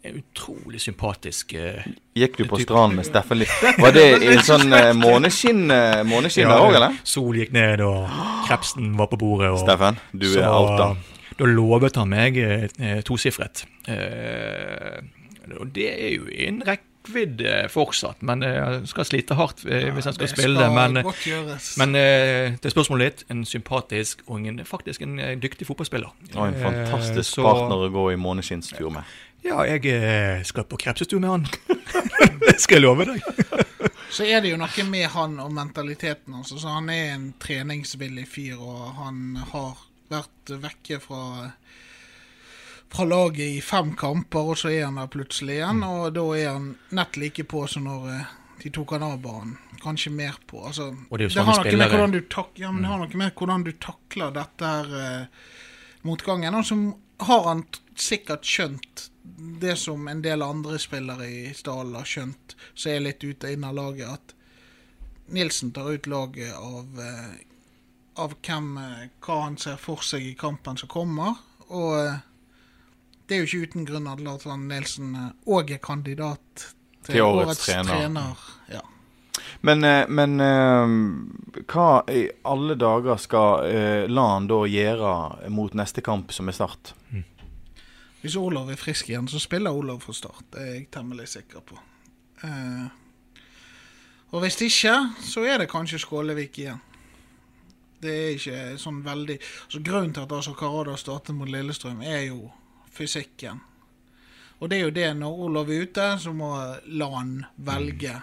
Eh, 0.04 0.14
utrolig 0.20 0.80
sympatisk. 0.84 1.54
uh, 1.58 1.80
Gikk 2.14 2.36
du 2.38 2.44
på 2.50 2.60
stranden 2.62 3.00
med 3.00 3.08
Steffen 3.08 3.40
Lie? 3.40 3.72
Var 3.80 3.96
det 3.96 4.04
i 4.22 4.36
sånn 4.46 4.70
uh, 4.72 4.92
måneskinn 4.94 5.64
eh, 5.74 6.02
måneskinn 6.06 6.48
der 6.52 6.62
òg, 6.62 6.76
eller? 6.78 7.00
Sol 7.08 7.40
gikk 7.40 7.52
ned, 7.56 7.82
og 7.82 8.06
krepsen 8.46 8.92
var 9.00 9.10
på 9.10 9.18
bordet. 9.24 9.50
Og, 9.56 9.58
Steffen, 9.64 9.98
du 10.12 10.28
er 10.36 10.46
alt 10.50 10.70
outa. 10.76 10.90
Da 11.34 11.48
lovet 11.50 11.96
han 11.98 12.12
meg 12.12 12.36
eh, 12.38 13.00
tosifret. 13.02 13.64
Og 15.60 15.66
det 15.74 15.88
er 15.92 16.12
jo 16.14 16.28
en 16.46 16.62
rekkevidde 16.64 17.56
fortsatt, 17.72 18.22
men 18.24 18.42
jeg 18.46 18.62
han 18.64 18.86
skal 18.88 19.04
slite 19.08 19.36
hardt 19.36 19.64
eh, 19.66 19.90
hvis 19.92 20.06
han 20.08 20.14
skal 20.16 20.28
det 20.30 20.32
spille. 20.36 20.62
skal 20.62 20.72
men, 20.72 21.02
men 21.82 21.98
uh, 21.98 22.54
det 22.56 22.70
er 22.70 22.72
spørsmålet 22.72 23.10
ditt. 23.10 23.26
En 23.34 23.44
sympatisk 23.44 24.22
og 24.26 24.46
en, 24.48 24.62
faktisk 24.64 25.02
en 25.04 25.18
dyktig 25.42 25.66
fotballspiller. 25.68 26.14
Og 26.34 26.46
en 26.48 26.54
fantastisk 26.54 26.90
fantastisk 26.94 27.34
så- 27.34 27.44
partner 27.48 27.84
å 27.88 27.92
gå 27.92 28.06
i 28.14 28.16
måneskinnstur 28.16 28.90
med. 28.94 29.02
Ja, 29.44 29.64
jeg 29.68 29.84
eh, 29.92 30.42
skal 30.46 30.64
på 30.64 30.78
krepsestue 30.80 31.20
med 31.20 31.30
han. 31.30 31.46
det 32.46 32.56
skal 32.62 32.80
jeg 32.80 32.84
love 32.86 33.04
deg. 33.08 33.24
Så 34.14 34.24
er 34.24 34.40
det 34.40 34.54
jo 34.54 34.60
noe 34.60 34.86
med 34.88 35.08
han 35.12 35.40
og 35.42 35.52
mentaliteten 35.52 36.36
hans. 36.36 36.52
Altså, 36.54 36.70
han 36.72 36.88
er 36.92 37.16
en 37.16 37.26
treningsvillig 37.42 38.24
fyr, 38.30 38.56
og 38.56 38.94
han 39.00 39.36
har 39.52 39.84
vært 40.12 40.54
vekke 40.62 41.00
fra 41.02 41.24
fra 42.94 43.04
laget 43.04 43.56
i 43.56 43.60
fem 43.60 43.94
kamper, 43.98 44.52
og 44.52 44.58
så 44.58 44.70
er 44.70 44.84
han 44.86 45.00
der 45.00 45.10
plutselig 45.10 45.58
igjen. 45.58 45.82
Og 45.82 46.12
da 46.14 46.24
er 46.38 46.52
han 46.52 46.68
nett 46.94 47.16
like 47.18 47.44
på 47.50 47.64
som 47.70 47.88
når 47.88 48.10
eh, 48.12 48.34
de 48.62 48.70
tok 48.74 48.94
han 48.94 49.06
av 49.08 49.16
banen. 49.24 49.56
Kanskje 49.82 50.12
mer 50.14 50.36
på. 50.46 50.62
Altså, 50.64 50.92
det 51.10 51.26
er 51.26 51.42
har 51.42 51.64
noe 51.64 51.76
med 51.76 51.90
hvordan 51.90 52.14
du 52.14 52.20
tak 52.30 52.54
ja, 52.56 52.70
mm. 52.72 52.84
det 53.10 53.18
med 53.20 53.34
hvordan 53.34 53.66
du 53.66 53.72
takler 53.82 54.30
dette 54.32 54.70
her 54.70 54.94
uh, 54.94 55.50
motgangen. 56.08 56.54
Og 56.54 56.64
så 56.64 56.78
har 57.26 57.48
han 57.50 57.66
sikkert 57.98 58.46
skjønt 58.48 59.08
det 59.36 59.76
som 59.76 60.08
en 60.08 60.22
del 60.22 60.42
andre 60.42 60.78
spillere 60.78 61.26
i 61.26 61.54
stallen 61.54 61.94
har 61.98 62.06
skjønt, 62.08 62.54
som 62.74 62.92
er 62.92 63.02
litt 63.02 63.24
ute 63.24 63.50
inn 63.52 63.64
av 63.66 63.74
laget, 63.74 64.08
at 64.08 64.34
Nilsen 65.26 65.72
tar 65.72 65.90
ut 65.90 66.06
laget 66.06 66.54
av, 66.54 67.00
eh, 67.00 67.34
av 68.22 68.34
hvem, 68.44 68.76
eh, 68.78 69.08
hva 69.24 69.42
han 69.42 69.56
ser 69.56 69.76
for 69.76 69.96
seg 70.04 70.22
i 70.22 70.34
kampen 70.34 70.76
som 70.76 70.88
kommer. 70.88 71.38
Og 71.68 71.94
eh, 71.98 72.18
det 73.26 73.36
er 73.36 73.44
jo 73.44 73.48
ikke 73.48 73.70
uten 73.70 73.86
grunn 73.88 74.10
at 74.10 74.20
Lars 74.20 74.46
Arne 74.46 74.68
Nilsen 74.68 75.14
òg 75.46 75.72
er 75.72 75.78
kandidat 75.78 76.66
til, 77.04 77.14
Til 77.14 77.22
årets 77.22 77.46
årets, 77.48 77.64
trener. 77.64 77.94
trener. 77.94 78.36
Ja. 78.68 78.82
Men, 79.64 79.80
men 80.14 80.36
hva 81.72 81.88
i 82.12 82.28
alle 82.44 82.76
dager 82.76 83.16
skal 83.20 84.08
LAN 84.12 84.46
da 84.48 84.60
gjøre 84.68 85.48
mot 85.50 85.72
neste 85.74 86.04
kamp, 86.04 86.32
som 86.32 86.48
er 86.48 86.56
Start? 86.56 86.92
Hvis 88.24 88.38
Olav 88.40 88.70
er 88.72 88.80
frisk 88.80 89.10
igjen, 89.10 89.26
så 89.28 89.36
spiller 89.42 89.76
Olav 89.76 89.98
fra 90.00 90.14
start. 90.16 90.46
Det 90.54 90.60
er 90.62 90.70
jeg 90.78 90.86
temmelig 90.96 91.26
sikker 91.28 91.60
på. 91.60 91.76
Eh, 92.42 92.86
Og 94.32 94.40
hvis 94.40 94.56
ikke, 94.64 94.94
så 95.22 95.44
er 95.46 95.58
det 95.60 95.68
kanskje 95.70 96.00
Skålevik 96.02 96.56
igjen. 96.58 96.80
Det 98.02 98.14
er 98.14 98.32
ikke 98.34 98.62
sånn 98.80 99.02
veldig 99.04 99.36
altså, 99.38 99.80
Grunnen 99.84 100.14
til 100.16 100.24
at 100.24 100.32
altså 100.32 100.54
Karada 100.58 100.96
startet 100.98 101.36
mot 101.36 101.48
Lillestrøm, 101.48 102.00
er 102.02 102.24
jo 102.32 102.50
fysikken. 102.90 103.60
Og 104.58 104.70
det 104.70 104.78
er 104.78 104.82
jo 104.88 104.94
det, 104.96 105.06
når 105.20 105.44
Olav 105.46 105.70
er 105.70 105.84
ute, 105.84 106.08
så 106.18 106.32
må 106.32 106.50
LAN 106.86 107.44
velge. 107.56 108.16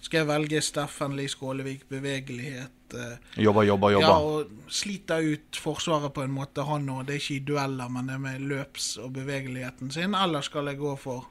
Skal 0.00 0.24
jeg 0.24 0.28
velge 0.28 0.60
Steffen 0.60 1.16
Lie 1.16 1.30
Skålevik, 1.32 1.86
bevegelighet 1.88 2.75
eh, 2.94 3.42
Jobba, 3.42 3.64
jobba, 3.66 3.90
Ja, 3.92 4.12
og 4.18 4.50
sliter 4.68 5.24
ut 5.24 5.56
Forsvaret 5.60 6.12
på 6.14 6.22
en 6.22 6.34
måte, 6.34 6.62
han 6.68 6.88
òg. 6.88 7.06
Det 7.06 7.14
er 7.16 7.20
ikke 7.22 7.34
i 7.36 7.44
dueller, 7.48 7.88
men 7.88 8.06
det 8.06 8.14
er 8.14 8.18
med 8.18 8.40
løps- 8.40 8.98
og 9.02 9.12
bevegeligheten 9.16 9.90
sin. 9.90 10.14
Eller 10.14 10.40
skal 10.46 10.66
jeg 10.66 10.78
gå 10.78 10.96
for 11.00 11.26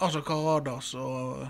altså 0.00 0.20
Karadas 0.24 0.94
og 0.94 1.48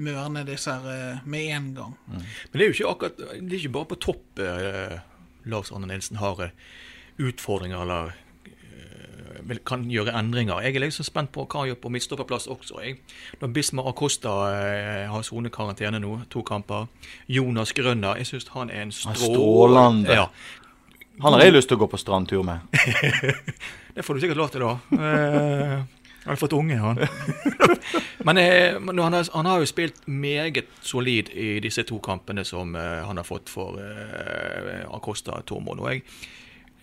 mørne 0.00 0.44
disse 0.46 0.72
her 0.72 0.90
eh, 1.14 1.18
med 1.24 1.52
en 1.56 1.74
gang? 1.74 1.94
Men 2.08 2.24
det 2.54 2.62
er 2.62 2.70
jo 2.70 2.76
ikke 2.78 2.90
akkurat 2.94 3.16
Det 3.18 3.52
er 3.52 3.58
ikke 3.58 3.72
bare 3.74 3.90
på 3.90 3.98
topp 4.00 4.38
eh, 4.38 4.98
Lars 5.50 5.72
Arne 5.72 5.86
Nilsen 5.90 6.16
har 6.20 6.40
eh, 6.46 6.54
utfordringer 7.20 7.82
eller 7.82 8.14
kan 9.66 9.84
gjøre 9.90 10.14
endringer. 10.18 10.60
Jeg 10.64 10.76
er 10.76 10.84
liksom 10.84 11.06
spent 11.06 11.32
på 11.34 11.44
hva 11.44 11.62
han 11.62 11.70
gjør 11.70 11.80
på 11.82 11.92
midtstopperplass 11.94 12.48
også. 12.52 12.80
Jeg. 12.84 12.98
Når 13.40 13.52
Bismar 13.56 13.90
Acosta 13.90 14.34
eh, 14.54 15.04
har 15.10 15.26
sonekarantene 15.26 16.00
nå, 16.02 16.16
to 16.30 16.42
kamper. 16.46 16.88
Jonas 17.28 17.74
Grønner, 17.76 18.20
jeg 18.20 18.30
syns 18.32 18.50
han 18.54 18.70
er 18.70 18.86
en 18.86 18.92
strå... 18.94 19.14
strålende. 19.20 20.18
Ja, 20.22 20.26
Han 21.20 21.36
har 21.36 21.44
jeg 21.44 21.52
lyst 21.58 21.68
til 21.68 21.76
å 21.76 21.84
gå 21.84 21.90
på 21.92 22.00
strandtur 22.00 22.44
med. 22.46 22.64
det 23.94 24.04
får 24.04 24.14
du 24.16 24.22
sikkert 24.22 24.40
lov 24.40 24.52
til, 24.54 24.64
da. 24.64 24.76
Eh, 24.96 26.00
han 26.20 26.34
har 26.34 26.36
fått 26.36 26.52
unge, 26.52 26.76
han. 26.76 26.98
Men 28.26 28.38
eh, 28.38 28.76
men 28.80 28.98
han, 28.98 29.12
har, 29.12 29.28
han 29.32 29.46
har 29.48 29.62
jo 29.62 29.68
spilt 29.68 30.02
meget 30.06 30.68
solid 30.84 31.30
i 31.32 31.60
disse 31.64 31.82
to 31.88 31.96
kampene 32.04 32.44
som 32.44 32.74
eh, 32.76 33.00
han 33.06 33.16
har 33.16 33.24
fått 33.24 33.48
for 33.48 33.80
eh, 33.80 34.84
Acosta 34.92 35.40
Tormod. 35.48 35.80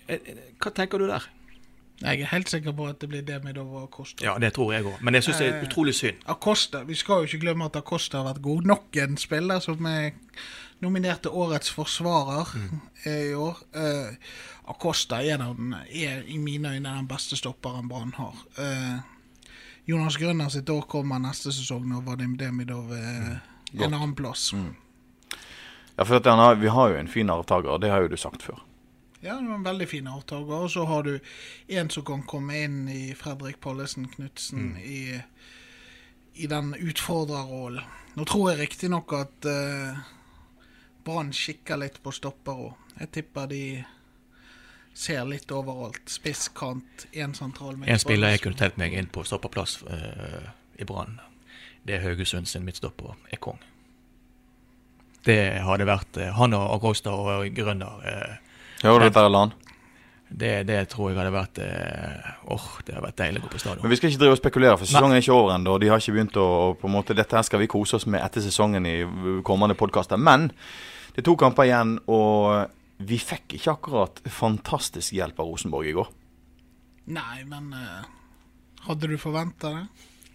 Eh, 0.08 0.32
hva 0.58 0.74
tenker 0.74 0.98
du 0.98 1.06
der? 1.12 1.28
Jeg 2.02 2.22
er 2.22 2.30
helt 2.30 2.50
sikker 2.50 2.76
på 2.78 2.86
at 2.92 3.00
det 3.02 3.10
blir 3.10 3.24
Demidov 3.26 3.72
og 3.74 3.88
Acosta. 3.88 4.26
Ja, 4.26 4.36
det 4.38 4.52
tror 4.54 4.74
jeg 4.76 4.86
òg. 4.86 5.00
Men 5.02 5.18
jeg 5.18 5.26
syns 5.26 5.40
det 5.42 5.48
er 5.50 5.64
utrolig 5.66 5.96
synd. 5.98 6.20
Acosta, 6.30 6.84
Vi 6.86 6.96
skal 6.96 7.24
jo 7.24 7.30
ikke 7.30 7.40
glemme 7.48 7.66
at 7.66 7.76
Acosta 7.76 8.22
har 8.22 8.28
vært 8.28 8.42
god. 8.42 8.70
Nok 8.70 9.00
en 9.02 9.18
spiller 9.18 9.60
som 9.60 9.86
er 9.90 10.12
nominert 10.86 11.24
til 11.26 11.34
årets 11.34 11.72
forsvarer 11.74 12.54
mm. 12.54 12.80
i 13.10 13.34
år. 13.34 13.64
Eh, 13.74 14.14
Acosta 14.70 15.24
er, 15.24 15.42
den, 15.42 15.74
er 15.74 16.22
i 16.28 16.38
mine 16.38 16.76
øyne 16.76 16.98
den 17.00 17.08
beste 17.10 17.38
stopperen 17.38 17.90
Brann 17.90 18.14
har. 18.18 18.46
Eh, 18.62 19.00
Jonas 19.88 20.18
Grønner 20.18 20.50
sitt 20.54 20.70
år 20.70 20.86
kommer 20.86 21.18
neste 21.24 21.52
sesong 21.56 21.88
når 21.88 22.06
Vadim 22.06 22.38
Demidov 22.38 22.92
er 22.92 23.40
en 23.74 23.94
annen 23.94 24.16
plass. 24.16 24.52
Ja, 25.98 26.04
for 26.04 26.22
har, 26.22 26.56
Vi 26.56 26.68
har 26.68 26.90
jo 26.90 26.96
en 26.96 27.08
fin 27.08 27.30
arvtaker, 27.30 27.78
det 27.78 27.90
har 27.90 28.02
jo 28.02 28.08
du 28.08 28.18
sagt 28.18 28.44
før. 28.44 28.67
Ja, 29.20 29.36
det 29.36 29.48
var 29.48 29.56
en 29.56 29.64
veldig 29.64 29.88
fin 29.90 30.08
avtaker. 30.08 30.54
Og 30.54 30.72
så 30.72 30.86
har 30.86 31.04
du 31.04 31.20
en 31.68 31.90
som 31.90 32.06
kan 32.06 32.24
komme 32.24 32.58
inn 32.64 32.86
i 32.90 33.16
Fredrik 33.18 33.60
Pallesen 33.62 34.08
Knutsen 34.14 34.76
i, 34.78 35.18
i 36.36 36.48
den 36.48 36.76
utfordrerrollen. 36.76 37.84
Nå 38.18 38.26
tror 38.26 38.52
jeg 38.52 38.62
riktignok 38.62 39.14
at 39.14 39.46
uh, 39.46 39.98
Brann 41.06 41.30
kikker 41.34 41.78
litt 41.82 42.02
på 42.04 42.14
stopper 42.14 42.66
òg. 42.68 42.90
Jeg 42.98 43.14
tipper 43.14 43.50
de 43.50 43.62
ser 44.98 45.26
litt 45.30 45.52
overalt. 45.54 46.02
Spiss, 46.10 46.48
kant, 46.58 47.06
én 47.14 47.36
sentral 47.38 47.78
En 47.86 48.02
spiller 48.02 48.34
jeg 48.34 48.44
kunne 48.46 48.58
tenkt 48.58 48.80
meg 48.82 48.96
inn 48.98 49.10
på 49.14 49.26
stopperplass 49.28 49.80
uh, 49.86 50.50
i 50.78 50.86
Brann, 50.86 51.20
det 51.86 51.98
er 51.98 52.06
Haugesund 52.06 52.50
sin 52.50 52.66
midtstopper, 52.66 53.14
er 53.30 53.42
kong. 53.42 53.62
Det 55.26 55.38
hadde 55.62 55.88
vært 55.88 56.18
uh, 56.18 56.32
Han 56.40 56.58
og 56.58 56.74
Acosta 56.78 57.14
og 57.14 57.48
Grønner 57.56 58.04
eh, 58.10 58.36
Hører 58.84 59.00
du 59.00 59.08
dette, 59.10 59.24
Erland? 59.26 59.56
det, 60.30 60.68
det 60.68 60.80
tror 60.92 61.12
jeg 61.12 61.18
hadde 61.18 61.32
vært 61.32 61.60
eh, 61.64 62.32
Åh, 62.52 62.66
det 62.84 62.96
hadde 62.96 63.06
vært 63.06 63.20
deilig 63.22 63.40
å 63.42 63.46
gå 63.46 63.52
på 63.54 63.76
Men 63.80 63.94
vi 63.94 64.00
skal 64.00 64.12
ikke 64.12 64.22
drive 64.24 64.36
og 64.36 64.42
spekulere, 64.42 64.80
for 64.80 64.90
sesongen 64.90 65.16
er 65.16 65.24
ikke 65.24 65.38
over 65.38 65.54
ennå. 65.56 65.78
De 65.80 65.92
har 65.92 66.02
ikke 66.04 66.16
begynt 66.18 66.40
å 66.42 66.48
på 66.80 66.90
en 66.90 66.96
måte, 66.98 67.16
Dette 67.18 67.38
her 67.38 67.46
skal 67.48 67.64
vi 67.64 67.70
kose 67.72 67.96
oss 68.00 68.08
med 68.12 68.24
etter 68.26 68.44
sesongen 68.44 68.86
i 68.90 68.98
kommende 69.48 69.78
podkaster. 69.80 70.20
Men 70.20 70.50
det 71.16 71.24
er 71.24 71.28
to 71.30 71.38
kamper 71.40 71.70
igjen, 71.70 71.96
og 72.12 72.68
vi 73.08 73.20
fikk 73.22 73.56
ikke 73.58 73.78
akkurat 73.78 74.22
fantastisk 74.34 75.16
hjelp 75.16 75.40
av 75.40 75.50
Rosenborg 75.54 75.90
i 75.90 75.96
går. 75.96 76.12
Nei, 77.16 77.40
men 77.48 77.72
eh, 77.78 78.06
hadde 78.90 79.08
du 79.08 79.16
forventa 79.22 79.72
det? 79.78 79.86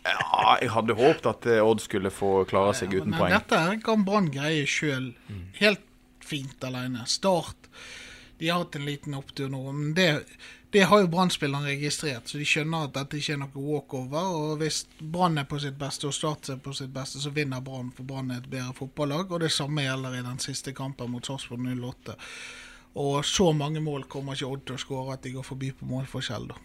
Ja, 0.09 0.57
jeg 0.59 0.73
hadde 0.73 0.97
håpet 0.99 1.29
at 1.31 1.47
eh, 1.53 1.61
Odd 1.63 1.83
skulle 1.85 2.11
få 2.11 2.41
klare 2.49 2.73
seg 2.75 2.95
uten 2.97 3.13
Men 3.13 3.21
poeng. 3.21 3.35
dette 3.37 3.61
kan 3.85 4.07
Brann 4.09 4.33
greie 4.35 4.65
sjøl. 4.67 5.13
Helt 5.61 5.85
fint 6.25 6.65
alene. 6.65 7.05
Start. 7.11 7.69
De 8.43 8.49
har 8.51 8.65
hatt 8.65 8.75
en 8.75 8.89
liten 8.89 9.15
opptur 9.15 9.47
nå, 9.53 9.61
men 9.71 9.93
det, 9.95 10.07
det 10.75 10.81
har 10.91 11.05
jo 11.05 11.07
Brann-spillerne 11.13 11.69
registrert. 11.69 12.27
Så 12.27 12.41
de 12.41 12.47
skjønner 12.49 12.89
at 12.89 12.97
dette 12.97 13.21
ikke 13.21 13.37
er 13.37 13.39
noe 13.39 13.53
walkover. 13.55 14.33
Og 14.35 14.57
hvis 14.59 14.81
Brann 14.99 15.39
er 15.39 15.47
på 15.47 15.61
sitt 15.63 15.77
beste 15.79 16.09
og 16.11 16.17
Start 16.17 16.51
er 16.51 16.59
på 16.59 16.75
sitt 16.75 16.91
beste, 16.91 17.23
så 17.23 17.31
vinner 17.31 17.63
Brann, 17.63 17.93
for 17.95 18.09
Brann 18.09 18.35
er 18.35 18.41
et 18.43 18.51
bedre 18.51 18.75
fotballag. 18.75 19.31
Og 19.31 19.45
det 19.45 19.53
samme 19.55 19.87
gjelder 19.87 20.19
i 20.19 20.25
den 20.27 20.43
siste 20.43 20.75
kampen 20.75 21.15
mot 21.15 21.31
Sarpsborg 21.31 21.71
08. 21.71 22.19
Og 23.07 23.23
så 23.31 23.53
mange 23.55 23.85
mål 23.87 24.09
kommer 24.11 24.35
ikke 24.35 24.51
Odd 24.51 24.67
til 24.67 24.81
å 24.81 24.83
skåre 24.89 25.15
at 25.15 25.23
de 25.23 25.37
går 25.39 25.47
forbi 25.47 25.71
på 25.79 25.93
målforskjell, 25.95 26.51
da. 26.51 26.59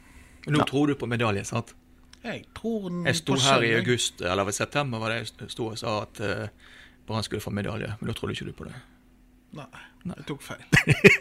Nå 0.50 0.66
tror 0.66 0.90
du 0.90 0.98
på 0.98 1.14
medalje, 1.14 1.46
sant? 1.46 1.78
Jeg 2.26 2.48
tror 2.58 2.90
den 2.90 3.06
Jeg 3.06 3.22
sto 3.22 3.38
her 3.46 3.70
i 3.70 3.74
august, 3.78 4.26
eller 4.26 4.50
i 4.50 4.56
september 4.56 5.06
var 5.06 5.14
det 5.14 5.22
jeg 5.22 5.54
sto 5.54 5.70
og 5.70 5.78
sa 5.78 6.00
at 6.10 6.26
eh, 6.26 6.48
Brann 7.06 7.22
skulle 7.22 7.46
få 7.46 7.54
medalje, 7.54 7.94
men 8.00 8.10
da 8.10 8.18
trodde 8.18 8.34
ikke 8.34 8.50
du 8.50 8.56
på 8.58 8.72
det. 8.72 8.80
Nei, 9.56 10.14
jeg 10.20 10.26
tok 10.28 10.44
feil. 10.44 10.64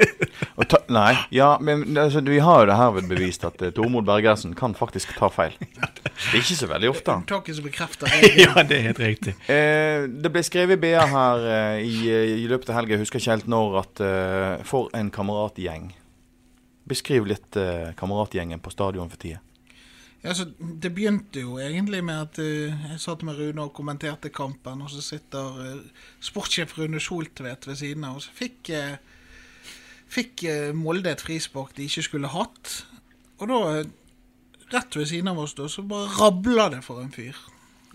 Og 0.59 0.67
ta, 0.71 0.81
nei, 0.93 1.13
ja, 1.35 1.57
men 1.63 1.97
altså, 1.99 2.21
vi 2.27 2.39
har 2.43 2.63
jo 2.63 2.69
det 2.71 2.77
herved 2.79 3.09
bevist 3.11 3.45
at 3.47 3.63
uh, 3.63 3.71
Tormod 3.75 4.07
Bergersen 4.07 4.55
kan 4.59 4.75
faktisk 4.79 5.15
ta 5.19 5.31
feil. 5.33 5.55
Det 6.17 6.33
er 6.33 6.41
ikke 6.41 6.59
så 6.59 6.69
veldig 6.71 6.91
ofte. 6.91 7.17
Taket 7.33 7.59
som 7.59 7.67
bekrefter 7.67 8.13
ja, 8.41 8.63
det 8.65 8.79
er 8.79 8.85
helt 8.87 9.01
riktig. 9.03 9.35
Eh, 9.53 10.07
det 10.09 10.31
ble 10.33 10.43
skrevet 10.47 10.79
i 10.79 10.81
BA 10.81 11.03
her 11.13 11.45
eh, 11.53 11.83
i, 11.85 11.97
i 12.43 12.47
løpet 12.49 12.73
av 12.73 12.79
helga, 12.81 12.97
jeg 12.97 13.05
husker 13.05 13.21
ikke 13.21 13.35
helt 13.35 13.51
når, 13.53 13.77
at 13.83 14.03
eh, 14.07 14.65
for 14.67 14.89
en 14.97 15.11
kameratgjeng. 15.13 15.91
Beskriv 16.89 17.29
litt 17.29 17.59
eh, 17.61 17.93
kameratgjengen 17.99 18.63
på 18.65 18.73
stadion 18.73 19.13
for 19.13 19.21
tida. 19.21 19.43
Ja, 20.27 20.35
Det 20.83 20.91
begynte 20.91 21.41
jo 21.45 21.59
egentlig 21.63 22.01
med 22.05 22.19
at 22.19 22.39
uh, 22.43 22.89
jeg 22.91 22.99
satt 22.99 23.23
med 23.23 23.39
Rune 23.39 23.63
og 23.63 23.75
kommenterte 23.77 24.33
kampen, 24.35 24.81
og 24.83 24.91
så 24.91 25.03
sitter 25.05 25.61
uh, 25.61 26.07
sportssjef 26.19 26.73
Rune 26.79 26.99
Soltvedt 27.01 27.69
ved 27.69 27.79
siden 27.79 28.09
av, 28.09 28.19
og 28.19 28.25
så 28.25 28.35
fikk, 28.35 28.73
uh, 28.75 29.77
fikk 30.11 30.43
Molde 30.75 31.13
et 31.15 31.23
frispark 31.23 31.77
de 31.77 31.87
ikke 31.87 32.03
skulle 32.09 32.33
hatt. 32.33 32.73
Og 33.39 33.53
da, 33.53 33.61
rett 34.75 34.99
ved 34.99 35.07
siden 35.13 35.31
av 35.31 35.45
oss, 35.45 35.55
da, 35.55 35.69
så 35.71 35.87
bare 35.87 36.11
rabla 36.17 36.73
det 36.75 36.83
for 36.89 37.05
en 37.05 37.15
fyr. 37.15 37.39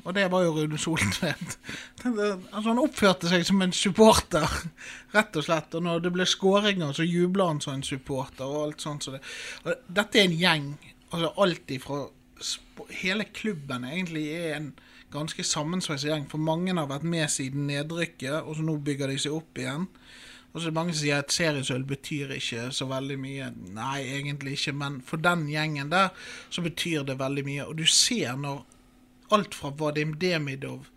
Og 0.05 0.15
det 0.15 0.29
var 0.31 0.45
jo 0.45 0.55
Rune 0.55 0.79
Soltvedt. 0.79 1.57
altså, 2.05 2.63
han 2.69 2.81
oppførte 2.81 3.27
seg 3.27 3.43
som 3.45 3.59
en 3.61 3.75
supporter, 3.75 4.55
rett 5.17 5.35
og 5.35 5.49
slett. 5.49 5.75
Og 5.75 5.83
når 5.83 6.07
det 6.07 6.13
ble 6.15 6.25
skåringer, 6.29 6.95
så 6.95 7.03
jubla 7.03 7.51
han 7.51 7.61
som 7.61 7.75
en 7.75 7.85
supporter. 7.85 8.47
Og 8.47 8.69
alt 8.69 8.87
sånt. 8.87 9.03
Så 9.03 9.17
det. 9.17 9.21
Dette 9.91 10.23
er 10.23 10.31
en 10.31 10.39
gjeng. 10.39 10.73
altså 11.11 11.35
Alt 11.43 11.75
ifra 11.75 12.01
Hele 13.01 13.25
klubben 13.33 13.85
egentlig 13.85 14.25
er 14.35 14.55
en 14.55 14.71
ganske 15.11 15.43
sammensveis 15.43 16.05
gjeng. 16.07 16.27
For 16.31 16.41
mange 16.41 16.73
har 16.77 16.89
vært 16.89 17.07
med 17.07 17.29
siden 17.29 17.67
nedrykket, 17.69 18.41
og 18.41 18.57
så 18.57 18.65
nå 18.65 18.77
bygger 18.85 19.11
de 19.11 19.19
seg 19.21 19.35
opp 19.35 19.59
igjen. 19.59 19.87
Og 20.51 20.59
så 20.59 20.67
er 20.67 20.71
det 20.71 20.75
mange 20.75 20.93
som 20.93 21.01
sier 21.05 21.21
at 21.23 21.31
seriesølv 21.31 21.85
betyr 21.87 22.33
ikke 22.35 22.65
så 22.75 22.87
veldig 22.89 23.17
mye. 23.21 23.51
Nei, 23.71 23.99
egentlig 24.17 24.57
ikke, 24.57 24.73
men 24.75 24.99
for 25.07 25.21
den 25.23 25.45
gjengen 25.51 25.91
der 25.93 26.09
så 26.49 26.63
betyr 26.65 27.05
det 27.07 27.19
veldig 27.21 27.45
mye. 27.47 27.67
Og 27.67 27.77
du 27.79 27.85
ser 27.87 28.35
når 28.39 28.65
alt 29.31 29.55
fra 29.55 29.71
Vadim 29.79 30.17
Demidov 30.19 30.89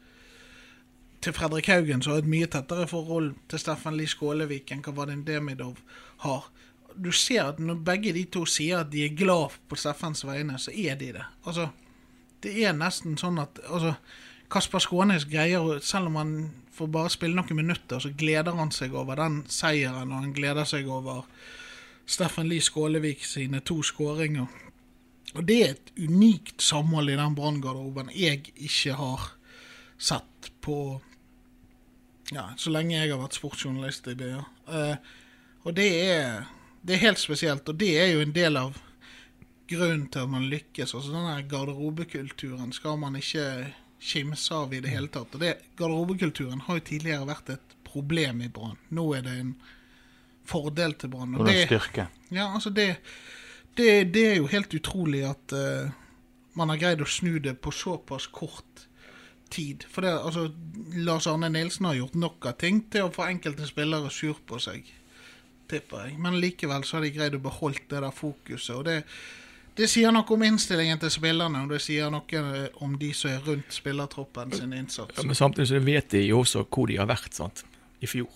til 1.22 1.32
Fredrik 1.32 1.70
Haugen, 1.70 2.02
som 2.02 2.12
har 2.12 2.24
et 2.24 2.28
mye 2.28 2.48
tettere 2.50 2.88
forhold 2.90 3.30
til 3.48 3.62
Steffen 3.62 3.94
Lie 3.96 4.10
Skålevik 4.10 4.74
enn 4.74 4.82
hva 4.84 4.92
Vadim 4.98 5.22
Demidov 5.24 5.78
har. 6.26 6.50
Du 6.96 7.10
ser 7.12 7.50
at 7.50 7.58
når 7.58 7.80
begge 7.86 8.12
de 8.14 8.24
to 8.30 8.44
sier 8.46 8.84
at 8.84 8.92
de 8.92 9.04
er 9.06 9.16
glad 9.18 9.56
på 9.68 9.78
Steffens 9.78 10.24
vegne, 10.26 10.58
så 10.58 10.70
er 10.70 10.98
de 11.00 11.12
det. 11.16 11.24
Altså, 11.46 11.68
det 12.44 12.54
er 12.64 12.76
nesten 12.76 13.18
sånn 13.18 13.40
at 13.42 13.58
altså, 13.66 13.94
Kasper 14.52 14.82
Skånes 14.82 15.24
greier 15.26 15.80
Selv 15.82 16.10
om 16.10 16.18
han 16.20 16.34
får 16.74 16.90
bare 16.92 17.10
spille 17.10 17.38
noen 17.38 17.56
minutter, 17.56 18.02
så 18.02 18.10
gleder 18.10 18.56
han 18.58 18.72
seg 18.74 18.94
over 18.94 19.18
den 19.18 19.42
seieren, 19.50 20.12
og 20.12 20.24
han 20.24 20.34
gleder 20.36 20.66
seg 20.68 20.88
over 20.90 21.24
Steffen 22.06 22.50
Lie 22.50 22.62
Skålevik 22.62 23.24
sine 23.24 23.62
to 23.64 23.78
skåringer. 23.82 24.50
Og 25.34 25.46
det 25.48 25.56
er 25.62 25.72
et 25.74 25.92
unikt 25.98 26.62
samhold 26.62 27.10
i 27.10 27.18
den 27.18 27.34
branngarderoben 27.34 28.12
jeg 28.14 28.52
ikke 28.54 28.94
har 28.98 29.30
sett 29.98 30.50
på 30.62 31.00
ja, 32.32 32.48
så 32.56 32.72
lenge 32.72 32.96
jeg 32.96 33.12
har 33.12 33.20
vært 33.20 33.36
sportsjournalist 33.36 34.08
i 34.10 34.16
BA. 34.18 34.42
Uh, 34.68 34.96
og 35.64 35.76
det 35.76 35.88
er, 36.06 36.44
det 36.84 36.96
er 36.96 37.06
helt 37.06 37.22
spesielt, 37.22 37.68
og 37.68 37.78
det 37.80 37.94
er 37.96 38.12
jo 38.12 38.24
en 38.24 38.34
del 38.36 38.58
av 38.60 38.76
grunnen 39.70 40.08
til 40.12 40.26
at 40.26 40.30
man 40.30 40.44
lykkes. 40.50 40.92
Altså 40.94 41.14
den 41.14 41.48
garderobekulturen 41.48 42.74
skal 42.76 42.98
man 43.00 43.16
ikke 43.16 43.46
kimse 44.04 44.54
av 44.54 44.74
i 44.74 44.82
det 44.84 44.92
hele 44.92 45.08
tatt. 45.08 45.32
Og 45.34 45.40
det, 45.40 45.54
Garderobekulturen 45.78 46.64
har 46.66 46.78
jo 46.78 46.86
tidligere 46.90 47.28
vært 47.28 47.54
et 47.56 47.76
problem 47.86 48.42
i 48.44 48.50
Brann. 48.52 48.78
Nå 48.94 49.06
er 49.16 49.24
det 49.24 49.36
en 49.40 49.54
fordel 50.48 50.96
til 51.00 51.12
Brann. 51.14 51.36
Og 51.38 51.48
det 51.48 51.54
er 51.54 51.62
en 51.62 51.70
styrke. 51.72 52.08
Ja, 52.28 52.48
altså 52.50 52.72
det, 52.74 52.88
det, 53.78 53.90
det 54.14 54.26
er 54.32 54.40
jo 54.42 54.50
helt 54.52 54.74
utrolig 54.76 55.24
at 55.28 55.56
uh, 55.56 55.94
man 56.58 56.72
har 56.72 56.82
greid 56.82 57.04
å 57.04 57.08
snu 57.08 57.38
det 57.42 57.56
på 57.64 57.72
såpass 57.74 58.28
kort 58.34 58.84
tid. 59.54 59.86
For 59.90 60.04
det, 60.04 60.12
altså, 60.18 60.50
Lars 61.06 61.28
Arne 61.30 61.48
Nilsen 61.52 61.88
har 61.88 61.96
gjort 61.98 62.18
nok 62.18 62.50
av 62.50 62.58
ting 62.60 62.84
til 62.92 63.08
å 63.08 63.14
få 63.14 63.28
enkelte 63.30 63.68
spillere 63.70 64.12
sur 64.12 64.36
på 64.46 64.60
seg, 64.62 64.84
tipper 65.68 66.06
jeg. 66.08 66.18
Men 66.18 66.38
likevel 66.40 66.84
så 66.84 66.98
har 66.98 67.06
de 67.06 67.10
greid 67.14 67.34
å 67.34 67.42
beholde 67.42 67.82
det 67.88 68.00
der 68.04 68.10
fokuset. 68.14 68.76
og 68.76 68.84
det 68.84 69.02
det 69.74 69.88
sier 69.90 70.12
noe 70.14 70.22
om 70.30 70.42
innstillingen 70.46 71.00
til 71.02 71.10
spillerne, 71.10 71.64
og 71.64 71.72
det 71.74 71.80
sier 71.82 72.06
noe 72.14 72.68
om 72.86 72.92
de 72.98 73.08
som 73.12 73.32
er 73.32 73.40
rundt 73.42 73.72
spillertroppen 73.74 74.52
sin 74.54 74.72
innsats. 74.72 75.16
Ja, 75.18 75.24
men 75.26 75.34
samtidig 75.34 75.66
så 75.72 75.80
vet 75.82 76.12
de 76.14 76.20
jo 76.28 76.44
også 76.44 76.62
hvor 76.68 76.86
de 76.86 76.96
har 77.00 77.08
vært 77.10 77.34
sant? 77.34 77.64
i 78.00 78.06
fjor. 78.06 78.28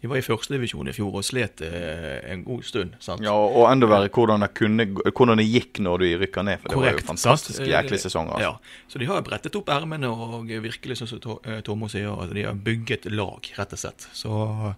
De 0.00 0.08
var 0.08 0.18
i 0.20 0.24
førstedivisjon 0.24 0.88
i 0.90 0.92
fjor 0.96 1.14
og 1.20 1.24
slet 1.24 1.60
eh, 1.66 2.18
en 2.32 2.42
god 2.44 2.64
stund. 2.64 2.94
sant? 3.02 3.22
Ja, 3.24 3.32
Og 3.32 3.66
enda 3.70 3.86
verre 3.90 4.10
hvordan 4.12 4.42
det, 4.44 4.50
kunne, 4.56 4.86
hvordan 5.12 5.40
det 5.40 5.46
gikk 5.48 5.80
når 5.84 6.02
de 6.04 6.10
rykka 6.20 6.44
ned. 6.46 6.60
For 6.62 6.68
det 6.74 6.82
var 6.82 6.98
jo 6.98 7.06
fantastisk 7.08 7.58
sant? 7.60 7.70
jæklig 7.70 8.00
sesong. 8.02 8.28
Altså. 8.34 8.50
Ja, 8.50 8.82
Så 8.92 8.98
de 9.02 9.08
har 9.08 9.22
brettet 9.26 9.56
opp 9.56 9.68
ermene 9.72 10.10
og 10.10 10.46
virkelig, 10.48 10.98
som 11.00 11.08
To- 11.20 11.40
eh, 11.44 11.62
sier, 11.88 12.34
de 12.34 12.42
har 12.44 12.54
bygget 12.54 13.08
lag, 13.12 13.46
rett 13.58 13.72
og 13.72 13.78
slett. 13.78 14.08
Så 14.12 14.74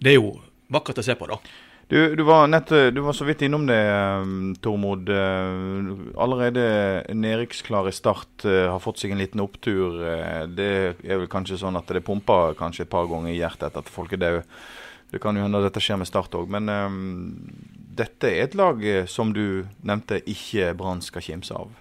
det 0.00 0.12
er 0.14 0.18
jo 0.20 0.40
vakkert 0.72 1.00
å 1.00 1.04
se 1.04 1.16
på, 1.18 1.28
da. 1.30 1.38
Du, 1.88 2.16
du, 2.16 2.22
var 2.22 2.50
nett, 2.52 2.68
du 2.68 3.00
var 3.00 3.14
så 3.16 3.24
vidt 3.24 3.42
innom 3.46 3.64
det, 3.66 3.78
um, 4.20 4.50
Tormod. 4.60 5.08
Uh, 5.08 6.12
allerede 6.20 6.64
nedrykksklar 7.16 7.88
i 7.88 7.94
Start 7.96 8.44
uh, 8.44 8.66
har 8.74 8.82
fått 8.84 9.00
seg 9.00 9.14
en 9.14 9.22
liten 9.22 9.40
opptur. 9.40 9.96
Uh, 9.96 10.44
det 10.52 10.68
er 10.92 11.22
vel 11.22 11.30
kanskje 11.32 11.56
sånn 11.62 11.80
at 11.80 11.88
det 11.88 12.04
pumper 12.04 12.52
kanskje 12.60 12.84
et 12.84 12.92
par 12.92 13.08
ganger 13.08 13.32
i 13.32 13.38
hjertet 13.38 13.70
etter 13.70 13.86
at 13.86 13.94
folk 13.94 14.12
er 14.12 14.20
døde. 14.20 14.44
Det 15.08 15.22
kan 15.24 15.40
jo 15.40 15.46
hende 15.46 15.62
at 15.62 15.70
dette 15.70 15.80
skjer 15.80 15.96
med 15.96 16.10
Start 16.10 16.36
òg, 16.36 16.52
men 16.52 16.68
um, 16.68 17.34
dette 17.96 18.28
er 18.28 18.44
et 18.44 18.60
lag 18.60 18.84
som 19.08 19.32
du 19.32 19.64
nevnte 19.80 20.20
ikke 20.28 20.74
Brann 20.76 21.00
skal 21.00 21.24
kimse 21.24 21.56
av. 21.56 21.72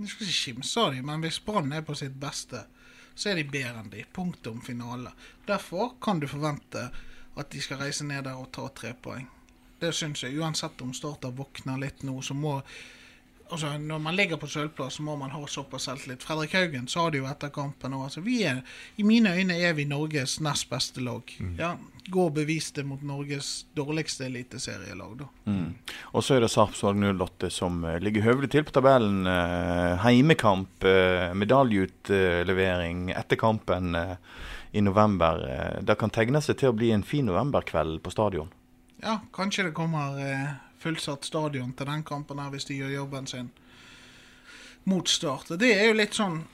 Jeg 0.00 0.10
skal 0.10 0.26
ikke 0.26 0.40
kimse 0.42 0.82
av 0.82 0.96
dem, 0.96 1.06
men 1.06 1.22
hvis 1.22 1.38
Brann 1.46 1.70
er 1.70 1.86
på 1.86 1.94
sitt 1.94 2.18
beste, 2.18 2.66
så 3.14 3.30
er 3.30 3.38
de 3.38 3.46
bedre 3.48 3.78
enn 3.78 3.94
de. 3.94 4.02
Punktum 4.12 4.58
finale. 4.66 5.14
Derfor 5.46 5.94
kan 6.02 6.18
du 6.18 6.26
forvente 6.26 6.88
at 7.36 7.50
de 7.52 7.62
skal 7.62 7.80
reise 7.84 8.04
ned 8.04 8.24
der 8.24 8.36
og 8.40 8.50
ta 8.52 8.68
tre 8.74 8.92
poeng. 9.02 9.26
Det 9.80 9.92
syns 9.94 10.22
jeg. 10.24 10.38
Uansett 10.40 10.80
om 10.82 10.94
Starter 10.96 11.34
våkner 11.36 11.80
litt 11.80 12.06
nå, 12.06 12.20
så 12.24 12.34
må 12.34 12.60
Altså, 13.50 13.78
Når 13.78 13.98
man 13.98 14.16
ligger 14.16 14.36
på 14.36 14.46
sølvplass, 14.50 14.94
så 14.94 15.02
må 15.02 15.16
man 15.16 15.30
ha 15.30 15.46
såpass 15.46 15.84
selvtillit. 15.86 16.22
Fredrik 16.22 16.54
Haugen 16.58 16.88
sa 16.90 17.04
det 17.10 17.20
jo 17.20 17.28
etter 17.30 17.52
kampen 17.54 17.94
òg. 17.94 18.08
Altså, 18.08 18.22
vi 18.24 18.40
er, 18.42 18.64
I 18.98 19.04
mine 19.06 19.36
øyne 19.38 19.54
er 19.62 19.76
vi 19.78 19.84
Norges 19.86 20.40
nest 20.42 20.66
beste 20.70 21.04
lag. 21.04 21.30
Ja, 21.58 21.76
Gå 22.06 22.28
og 22.28 22.36
bevis 22.36 22.68
det 22.70 22.84
mot 22.86 23.02
Norges 23.02 23.66
dårligste 23.74 24.28
eliteserielag, 24.28 25.16
da. 25.18 25.26
Mm. 25.50 25.72
Og 26.14 26.22
så 26.22 26.36
er 26.36 26.44
det 26.44 26.52
Sarpsborg 26.52 27.02
08 27.02 27.50
som 27.50 27.80
eh, 27.84 27.98
ligger 27.98 28.22
høvelig 28.28 28.52
til 28.54 28.66
på 28.66 28.74
tabellen. 28.76 29.26
Eh, 29.26 29.96
heimekamp, 30.04 30.86
medaljeutlevering 31.34 33.10
etter 33.10 33.40
kampen 33.42 33.98
eh, 33.98 34.14
i 34.72 34.80
november. 34.80 35.42
Eh, 35.48 35.82
det 35.82 35.98
kan 36.00 36.10
tegne 36.10 36.42
seg 36.42 36.58
til 36.60 36.72
å 36.72 36.76
bli 36.76 36.92
en 36.94 37.06
fin 37.06 37.26
novemberkveld 37.26 38.00
på 38.02 38.12
stadion. 38.14 38.50
Ja, 39.02 39.20
kanskje 39.32 39.68
det 39.68 39.76
kommer 39.76 40.18
eh, 40.20 40.56
fullsatt 40.80 41.24
stadion 41.24 41.72
til 41.76 41.88
den 41.88 42.04
kampen 42.06 42.40
her 42.40 42.52
hvis 42.54 42.68
de 42.68 42.80
gjør 42.80 42.94
jobben 43.02 43.26
sin 43.30 43.50
mot 44.86 45.08
Start. 45.08 45.50
Det 45.58 45.72
er 45.74 45.88
jo 45.90 45.96
litt 45.98 46.14
sånn 46.14 46.44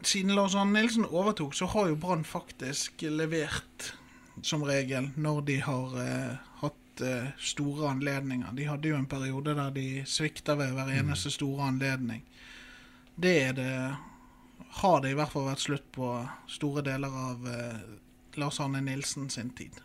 Siden 0.00 0.32
Lars 0.32 0.54
Arne 0.56 0.78
Nilsen 0.78 1.04
overtok, 1.04 1.52
så 1.52 1.66
har 1.74 1.90
jo 1.90 1.96
Brann 2.00 2.22
faktisk 2.24 3.02
levert 3.04 3.90
som 4.40 4.62
regel 4.64 5.10
når 5.20 5.42
de 5.44 5.56
har 5.60 5.96
eh, 6.00 6.38
hatt 6.62 7.02
eh, 7.04 7.26
store 7.36 7.90
anledninger. 7.90 8.54
De 8.56 8.64
hadde 8.64 8.88
jo 8.88 8.96
en 8.96 9.10
periode 9.10 9.52
der 9.58 9.74
de 9.74 10.04
svikta 10.08 10.56
ved 10.56 10.72
hver 10.72 10.94
eneste 10.94 11.32
store 11.34 11.68
anledning. 11.68 12.22
Det 13.20 13.34
er 13.42 13.52
det 13.58 13.74
Har 14.80 15.00
det 15.02 15.10
i 15.10 15.18
hvert 15.18 15.32
fall 15.32 15.48
vært 15.50 15.64
slutt 15.66 15.86
på 15.92 16.14
store 16.48 16.82
deler 16.86 17.10
av 17.10 17.46
eh, 17.50 17.78
Lars 18.40 18.60
Arne 18.62 18.80
Nilsen 18.86 19.30
sin 19.30 19.50
tid. 19.50 19.80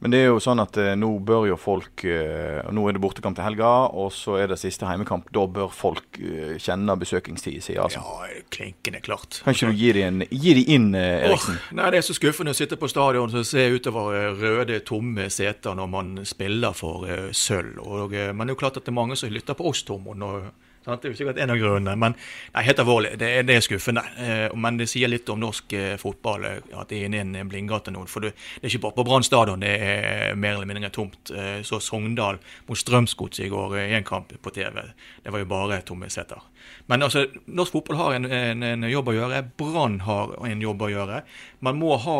Men 0.00 0.12
det 0.14 0.18
er 0.22 0.28
jo 0.28 0.38
sånn 0.38 0.60
at 0.62 0.76
eh, 0.78 0.92
nå 0.94 1.08
bør 1.26 1.48
jo 1.48 1.56
folk 1.58 2.04
eh, 2.06 2.60
Nå 2.70 2.84
er 2.86 2.94
det 2.94 3.00
bortekamp 3.02 3.34
til 3.34 3.42
helga, 3.42 3.70
og 3.98 4.12
så 4.14 4.36
er 4.38 4.46
det 4.52 4.58
siste 4.60 4.86
heimekamp. 4.86 5.26
Da 5.34 5.42
bør 5.50 5.72
folk 5.74 6.20
eh, 6.22 6.52
kjenne 6.62 6.94
besøkingstid, 7.00 7.56
sier 7.66 7.80
altså. 7.82 8.02
Ja, 8.04 8.44
klinkende 8.54 9.00
klart. 9.02 9.40
Kan 9.42 9.56
ikke 9.56 9.72
du 9.72 9.80
gi 9.80 9.90
de, 9.96 10.04
en, 10.06 10.22
gi 10.30 10.54
de 10.54 10.62
inn, 10.76 10.92
eh, 10.94 11.26
Eriksen? 11.26 11.58
Oh, 11.58 11.74
nei, 11.80 11.88
Det 11.94 11.98
er 11.98 12.06
så 12.06 12.14
skuffende 12.14 12.54
å 12.54 12.58
sitte 12.60 12.78
på 12.78 12.90
stadion 12.90 13.34
og 13.42 13.48
se 13.50 13.64
utover 13.74 14.38
røde, 14.38 14.78
tomme 14.86 15.26
seter 15.34 15.74
når 15.78 15.90
man 15.96 16.14
spiller 16.30 16.78
for 16.78 17.08
eh, 17.10 17.28
sølv. 17.34 17.82
Og, 17.82 18.14
men 18.14 18.44
det 18.46 18.52
er 18.52 18.54
jo 18.54 18.62
klart 18.62 18.78
at 18.78 18.86
det 18.86 18.94
er 18.94 19.00
mange 19.00 19.18
som 19.18 19.34
lytter 19.34 19.58
på 19.58 19.66
oss, 19.72 19.82
Tormod. 19.88 20.22
og- 20.22 20.50
Det 20.96 21.04
er 21.04 21.12
jo 21.12 21.16
sikkert 21.18 21.38
en 21.42 21.50
av 21.52 21.58
grunnene. 21.60 21.94
Men 22.00 22.14
nei, 22.54 22.62
helt 22.64 22.78
alvorlig, 22.80 23.10
det, 23.20 23.28
er- 23.28 23.44
det 23.48 23.56
er 23.58 23.64
skuffende. 23.66 24.02
Eh, 24.24 24.54
men 24.56 24.78
det 24.80 24.86
sier 24.88 25.10
litt 25.12 25.28
om 25.28 25.40
norsk 25.42 25.72
eh, 25.76 25.96
fotball, 26.00 26.46
eh, 26.48 26.62
at 26.80 26.88
det 26.88 27.02
er 27.02 27.10
inne 27.10 27.20
i 27.36 27.42
en 27.42 27.50
blindgate 27.50 27.92
nå. 27.92 28.06
For 28.08 28.24
det, 28.24 28.32
er 28.62 28.70
ikke 28.70 28.80
bare 28.86 28.96
på 28.96 29.04
Brann 29.08 29.26
stadion 29.26 29.60
det 29.60 29.74
er 29.76 30.34
mer 30.40 30.56
eller 30.56 30.70
mindre 30.70 30.90
tomt. 30.94 31.32
Så 31.68 31.80
Sogndal 31.84 32.40
mot 32.68 32.78
Strømsgodset 32.80 33.44
i 33.46 33.50
går 33.52 33.76
i 33.82 33.94
en 33.98 34.06
kamp 34.08 34.32
på 34.42 34.54
TV. 34.56 34.80
Det 35.24 35.34
var 35.34 35.44
jo 35.44 35.50
bare 35.50 35.82
tomme 35.86 36.08
seter. 36.12 36.40
Men 36.88 37.04
altså, 37.04 37.26
norsk 37.46 37.76
fotball 37.76 38.00
har 38.00 38.16
en, 38.16 38.24
en, 38.32 38.62
en 38.72 38.88
jobb 38.88 39.12
å 39.12 39.16
gjøre. 39.18 39.42
Brann 39.60 40.00
har 40.08 40.32
en 40.48 40.62
jobb 40.64 40.82
å 40.88 40.92
gjøre. 40.92 41.22
Man 41.68 41.78
må 41.80 41.96
ha 42.04 42.18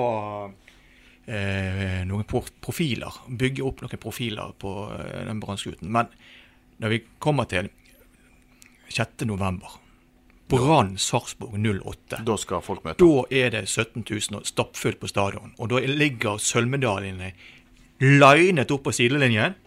noen 2.08 2.24
profiler. 2.64 3.18
Bygge 3.28 3.64
opp 3.66 3.82
noen 3.84 4.00
profiler 4.00 4.54
på 4.60 4.70
den 5.28 5.40
brannskuten. 5.42 5.90
Men 5.92 6.08
når 6.80 6.94
vi 6.94 7.00
kommer 7.20 7.48
til 7.50 7.68
6. 8.88 9.26
november, 9.28 9.78
Brann 10.48 10.96
Sarpsborg 10.96 11.58
08. 11.60 12.22
Da 12.24 12.36
skal 12.40 12.64
folk 12.64 12.84
møte. 12.86 13.04
Da 13.04 13.24
er 13.30 13.52
det 13.52 13.66
17 13.68 14.04
000 14.04 14.40
og 14.40 14.48
stappfullt 14.48 15.00
på 15.00 15.10
stadion. 15.10 15.52
Og 15.58 15.68
da 15.72 15.82
ligger 15.84 16.40
sølvmedaljene 16.40 17.32
linet 18.00 18.72
opp 18.72 18.86
på 18.86 18.94
sidelinjen 18.94 19.58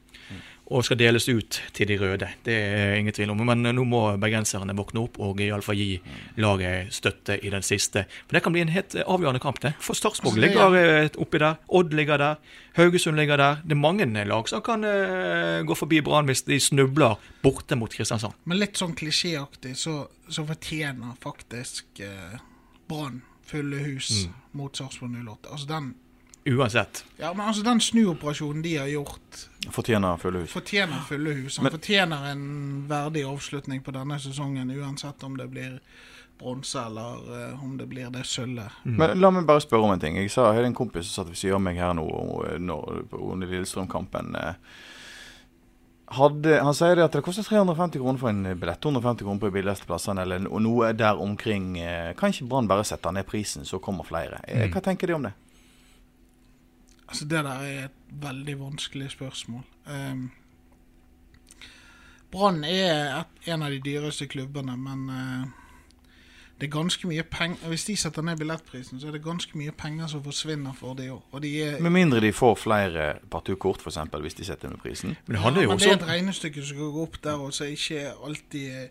og 0.72 0.86
skal 0.88 1.00
deles 1.00 1.28
ut 1.28 1.58
til 1.76 1.90
de 1.90 1.98
røde. 2.00 2.30
Det 2.46 2.56
er 2.56 2.96
ingen 2.96 3.14
tvil 3.16 3.34
om. 3.34 3.42
Men 3.48 3.66
nå 3.76 3.84
må 3.88 4.02
bergenserne 4.22 4.76
våkne 4.78 5.04
opp 5.04 5.20
og 5.24 5.42
iallfall 5.44 5.78
gi 5.78 5.98
laget 6.40 6.94
støtte 6.96 7.38
i 7.44 7.52
den 7.52 7.66
siste. 7.66 8.06
For 8.26 8.38
det 8.38 8.44
kan 8.46 8.56
bli 8.56 8.64
en 8.64 8.72
helt 8.72 8.96
avgjørende 9.04 9.42
kamp, 9.44 9.60
det. 9.64 9.74
For 9.84 9.98
Sarpsborg 9.98 10.40
ligger 10.40 10.78
eh, 10.80 11.10
oppi 11.22 11.42
der. 11.44 11.60
Odd 11.68 11.96
ligger 11.98 12.22
der. 12.22 12.54
Haugesund 12.78 13.20
ligger 13.20 13.42
der. 13.42 13.60
Det 13.66 13.76
er 13.76 13.82
mange 13.82 14.08
lag 14.08 14.48
som 14.50 14.64
kan 14.64 14.86
eh, 14.88 15.60
gå 15.68 15.76
forbi 15.76 16.00
Brann 16.06 16.30
hvis 16.30 16.46
de 16.48 16.60
snubler 16.60 17.20
borte 17.44 17.76
mot 17.76 17.92
Kristiansand. 17.92 18.38
Men 18.46 18.62
litt 18.62 18.80
sånn 18.80 18.96
klisjéaktig 18.98 19.76
så, 19.80 20.06
så 20.32 20.48
fortjener 20.48 21.18
faktisk 21.24 22.00
eh, 22.06 22.40
Brann 22.88 23.22
fulle 23.52 23.84
hus 23.84 24.30
mot 24.56 24.78
Sarpsborg 24.78 25.18
08. 25.20 25.52
Altså 25.52 25.68
den, 25.68 25.92
Uansett. 26.46 27.04
ja, 27.18 27.34
men 27.34 27.46
altså 27.48 27.64
den 27.64 27.80
snuoperasjonen 27.82 28.62
de 28.64 28.76
har 28.78 28.88
gjort, 28.88 29.48
Fortjener 29.72 30.18
fulle 30.18 30.40
hus. 30.42 30.52
fortjener 30.52 31.04
fulle 31.08 31.34
hus. 31.38 31.58
Han 31.58 31.64
Men- 31.64 31.72
fortjener 31.76 32.32
en 32.32 32.86
verdig 32.90 33.26
avslutning 33.30 33.82
på 33.84 33.92
denne 33.94 34.18
sesongen, 34.20 34.72
uansett 34.72 35.24
om 35.24 35.38
det 35.38 35.48
blir 35.52 35.80
bronse 36.40 36.80
eller 36.82 37.52
uh, 37.54 37.64
om 37.64 37.76
det 37.78 37.86
blir 37.88 38.10
det 38.10 38.24
sølvet. 38.26 38.72
Men 38.84 39.20
la 39.22 39.30
meg 39.30 39.46
bare 39.46 39.62
spørre 39.62 39.84
om 39.86 39.92
en 39.94 40.00
ting. 40.00 40.16
Jeg 40.18 40.32
sa, 40.32 40.48
jeg 40.50 40.56
hadde 40.56 40.72
en 40.72 40.74
kompis 40.74 41.06
som 41.12 41.22
satt 41.24 41.30
ved 41.30 41.38
siden 41.38 41.56
av 41.60 41.62
meg 41.62 41.78
her 41.78 41.94
nå 41.94 42.08
under 42.58 43.46
Lillestrøm-kampen. 43.48 44.34
eh, 44.36 44.54
Hadde, 46.12 46.58
han 46.60 46.74
sier 46.76 46.96
det 47.00 47.06
at 47.06 47.14
det 47.16 47.22
koster 47.24 47.46
350 47.48 48.00
kroner 48.02 48.20
for 48.20 48.30
en 48.34 48.42
billett. 48.60 48.82
250 48.84 49.24
kroner 49.24 49.40
på 49.40 49.48
de 49.48 49.56
billigste 49.62 49.86
plassene, 49.88 50.26
eller 50.26 50.40
noe 50.44 50.90
der 50.98 51.22
omkring. 51.22 51.78
eh, 51.80 52.14
Kan 52.20 52.32
ikke 52.34 52.50
Brann 52.50 52.68
bare 52.68 52.84
sette 52.84 53.12
ned 53.14 53.24
prisen, 53.30 53.64
så 53.64 53.80
kommer 53.80 54.04
flere? 54.04 54.42
Mm. 54.50 54.74
Hva 54.74 54.82
tenker 54.82 55.08
de 55.08 55.14
om 55.14 55.24
det? 55.24 55.32
Altså 57.12 57.26
Det 57.28 57.44
der 57.44 57.64
er 57.68 57.86
et 57.86 57.98
veldig 58.24 58.60
vanskelig 58.60 59.10
spørsmål. 59.12 59.64
Um, 59.86 60.30
Brann 62.32 62.64
er 62.64 63.20
et, 63.20 63.50
en 63.52 63.64
av 63.66 63.74
de 63.74 63.82
dyreste 63.84 64.30
klubbene, 64.32 64.78
men 64.80 65.10
uh, 65.12 65.50
det 66.62 66.70
er 66.70 66.72
ganske 66.72 67.10
mye 67.10 67.24
penger 67.28 67.68
Hvis 67.68 67.84
de 67.90 67.96
setter 67.98 68.24
ned 68.24 68.40
billettprisen, 68.40 69.02
så 69.02 69.10
er 69.10 69.18
det 69.18 69.24
ganske 69.26 69.58
mye 69.60 69.74
penger 69.76 70.08
som 70.08 70.24
forsvinner 70.24 70.78
for 70.78 70.96
det 70.96 71.10
òg. 71.12 71.36
De 71.44 71.52
Med 71.82 71.92
mindre 71.92 72.22
de 72.24 72.32
får 72.32 72.56
flere 72.64 73.12
partukort, 73.30 73.84
f.eks., 73.84 74.00
hvis 74.22 74.40
de 74.40 74.48
setter 74.48 74.72
ned 74.72 74.80
prisen. 74.80 75.18
Men 75.26 75.36
det 75.36 75.44
ja, 75.44 75.64
jo 75.66 75.76
men 75.76 75.84
det 75.84 75.92
er 75.92 76.00
et 76.00 76.08
regnestykke 76.08 76.64
som 76.64 76.78
går 76.78 77.04
opp 77.04 77.22
der, 77.24 77.44
og 77.44 77.54
som 77.54 77.68
ikke 77.68 78.08
alltid 78.24 78.72
er, 78.72 78.90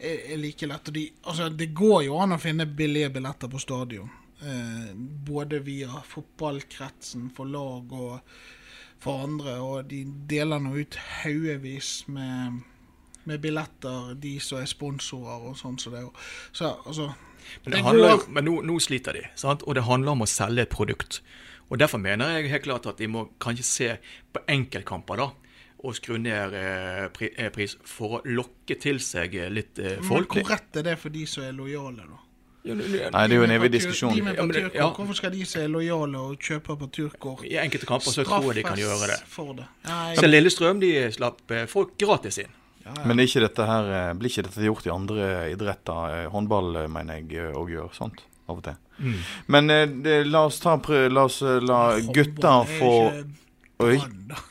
er, 0.00 0.16
er 0.34 0.36
like 0.36 0.66
lett. 0.66 0.88
Og 0.88 0.94
de, 0.94 1.10
altså, 1.24 1.48
det 1.48 1.72
går 1.74 2.02
jo 2.10 2.18
an 2.20 2.36
å 2.36 2.42
finne 2.42 2.66
billige 2.66 3.08
billetter 3.16 3.48
på 3.48 3.62
stadion. 3.62 4.10
Eh, 4.42 4.90
både 5.26 5.58
via 5.66 5.98
fotballkretsen 6.06 7.30
for 7.34 7.44
lag 7.50 7.92
og 7.92 8.20
for 9.02 9.24
andre. 9.26 9.56
Og 9.62 9.88
de 9.90 10.04
deler 10.30 10.60
nå 10.62 10.76
ut 10.78 10.98
haugevis 11.22 12.04
med, 12.08 12.60
med 13.26 13.40
billetter, 13.42 14.14
de 14.14 14.36
som 14.42 14.60
er 14.62 14.70
sponsorer 14.70 15.48
og 15.50 15.56
sånn 15.58 15.78
som 15.82 15.92
det. 15.96 16.04
er. 16.06 16.30
Så 16.52 16.70
altså 16.86 17.08
Men, 17.64 17.72
det 17.72 17.72
Det 17.72 17.82
handler, 17.84 18.16
går- 18.16 18.28
men 18.36 18.44
nå, 18.44 18.54
nå 18.62 18.78
sliter 18.80 19.12
de, 19.16 19.22
sant? 19.34 19.62
og 19.66 19.74
det 19.74 19.84
handler 19.88 20.12
om 20.12 20.22
å 20.22 20.28
selge 20.28 20.62
et 20.66 20.70
produkt. 20.74 21.20
Og 21.70 21.78
Derfor 21.78 21.98
mener 22.00 22.30
jeg 22.38 22.50
helt 22.50 22.62
klart 22.64 22.86
at 22.86 22.98
de 22.98 23.06
må 23.08 23.26
kanskje 23.40 23.64
se 23.64 23.88
på 24.32 24.40
enkeltkamper 24.48 25.16
da, 25.20 25.30
og 25.84 25.94
skru 25.94 26.16
ned 26.18 26.54
eh, 26.58 27.04
eh, 27.38 27.50
pris 27.54 27.76
for 27.86 28.18
å 28.18 28.22
lokke 28.26 28.74
til 28.80 28.98
seg 29.00 29.34
eh, 29.38 29.50
litt 29.52 29.78
eh, 29.78 29.98
Men 30.02 30.24
hvor 30.26 30.48
rett 30.48 30.76
er 30.80 30.82
det 30.88 30.96
for 30.98 31.08
de 31.14 31.24
som 31.26 31.44
er 31.44 31.52
lojale, 31.52 32.02
da? 32.08 32.18
Ja, 32.64 32.74
Nei, 32.74 33.22
det 33.28 33.32
er 33.32 33.38
jo 33.38 33.44
en 33.46 33.50
evig 33.54 33.70
diskusjon. 33.72 34.14
De 34.14 34.22
med 34.22 34.34
Ja, 34.36 34.42
på 34.42 34.46
men 34.46 34.52
det- 34.54 34.62
turkort, 34.64 34.74
ja. 34.74 34.88
Hvorfor 34.92 35.14
skal 35.14 35.30
de 35.30 35.44
som 35.46 35.62
er 35.62 35.68
lojale 35.68 36.18
og 36.18 36.38
kjøper 36.38 36.76
på 36.78 36.90
turkort, 36.90 37.44
I 37.44 37.56
enkelte 37.56 37.86
kamper 37.86 38.10
så 38.12 38.24
tror 38.26 38.42
jeg 38.52 38.54
de 38.56 38.62
kan 38.68 38.76
gjøre 38.76 39.06
det. 39.06 39.20
for 39.26 39.52
det? 39.54 39.64
Nei, 39.86 40.14
Så 40.16 40.26
Lillestrøm 40.28 40.80
de 40.80 41.10
slapp 41.12 41.50
eh, 41.50 41.66
folk 41.66 41.96
gratis 41.98 42.38
inn. 42.38 42.50
Men 43.04 43.20
er 43.20 43.24
ikke 43.26 43.40
dette 43.46 43.66
her, 43.66 43.84
eh, 44.10 44.14
blir 44.14 44.28
ikke 44.30 44.42
dette 44.48 44.64
gjort 44.64 44.86
i 44.86 44.90
andre 44.90 45.50
idretter? 45.52 46.24
Eh, 46.24 46.30
Håndball 46.30 46.88
mener 46.88 47.14
jeg 47.20 47.52
òg 47.54 47.68
gjør 47.70 47.90
sånt 47.94 48.20
av 48.48 48.56
og 48.58 48.62
til. 48.64 48.76
Mm. 49.00 49.14
Men 49.48 49.66
det, 50.02 50.26
la 50.26 50.46
oss 50.46 50.58
ta 50.58 50.76
prøve, 50.78 51.12
La 51.12 51.24
oss 51.24 51.40
la 51.42 52.00
gutta 52.00 52.62
er 52.62 52.64
få 52.80 52.92
ikke 53.12 53.26
Oi. 53.78 53.94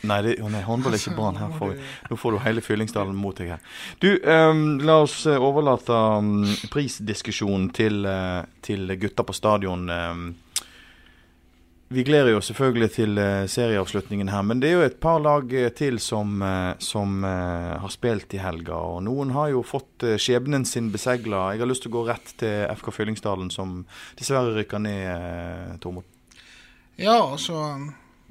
Nei, 0.08 0.22
det, 0.24 0.38
oh 0.40 0.48
nei, 0.48 0.62
håndball 0.64 0.96
er 0.96 1.02
ikke 1.02 1.16
Brann. 1.18 1.36
Her 1.36 1.52
får, 1.60 1.74
du- 1.76 2.12
nå 2.14 2.18
får 2.18 2.32
du 2.32 2.38
hele 2.46 2.62
Fyllingsdalen 2.64 3.16
mot 3.20 3.36
deg 3.36 3.50
her. 3.58 3.66
Du, 4.00 4.08
um, 4.24 4.78
la 4.88 5.02
oss 5.04 5.18
eh, 5.28 5.36
overlate 5.36 5.92
um, 5.92 6.46
prisdiskusjonen 6.72 7.68
til, 7.76 8.06
uh, 8.08 8.46
til 8.64 8.88
gutta 9.02 9.26
på 9.28 9.36
stadion. 9.36 9.84
Um, 9.92 10.30
vi 11.92 12.06
gleder 12.08 12.32
jo 12.34 12.40
selvfølgelig 12.44 12.90
til 12.96 13.20
uh, 13.20 13.44
serieavslutningen 13.52 14.32
her, 14.32 14.48
men 14.48 14.64
det 14.64 14.72
er 14.72 14.78
jo 14.78 14.88
et 14.88 14.98
par 15.04 15.20
lag 15.24 15.52
til 15.76 16.00
som, 16.04 16.40
som 16.84 17.20
har 17.28 17.92
spilt 17.92 18.32
i 18.36 18.42
helga. 18.44 18.80
Og 18.96 19.04
noen 19.12 19.36
har 19.36 19.52
jo 19.52 19.62
fått 19.68 20.08
skjebnen 20.24 20.64
sin 20.68 20.88
besegla. 20.96 21.50
Jeg 21.52 21.64
har 21.66 21.72
lyst 21.72 21.84
til 21.84 21.92
å 21.92 22.00
gå 22.00 22.08
rett 22.08 22.32
til 22.40 22.64
FK 22.80 22.92
Fyllingsdalen, 22.96 23.52
som 23.52 23.82
dessverre 24.20 24.56
rykker 24.56 24.84
ned, 24.88 25.80
Tormod. 25.84 26.08
Ja, 26.98 27.20
altså 27.28 27.60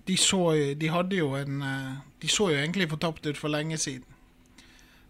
de 0.07 0.17
så 0.17 0.53
De 0.79 0.89
hadde 0.89 1.17
jo 1.17 1.33
en 1.35 1.63
eh, 1.63 1.95
De 2.23 2.29
så 2.29 2.51
jo 2.53 2.59
egentlig 2.59 2.89
fortapt 2.91 3.27
ut 3.27 3.39
for 3.39 3.53
lenge 3.53 3.79
siden. 3.79 4.07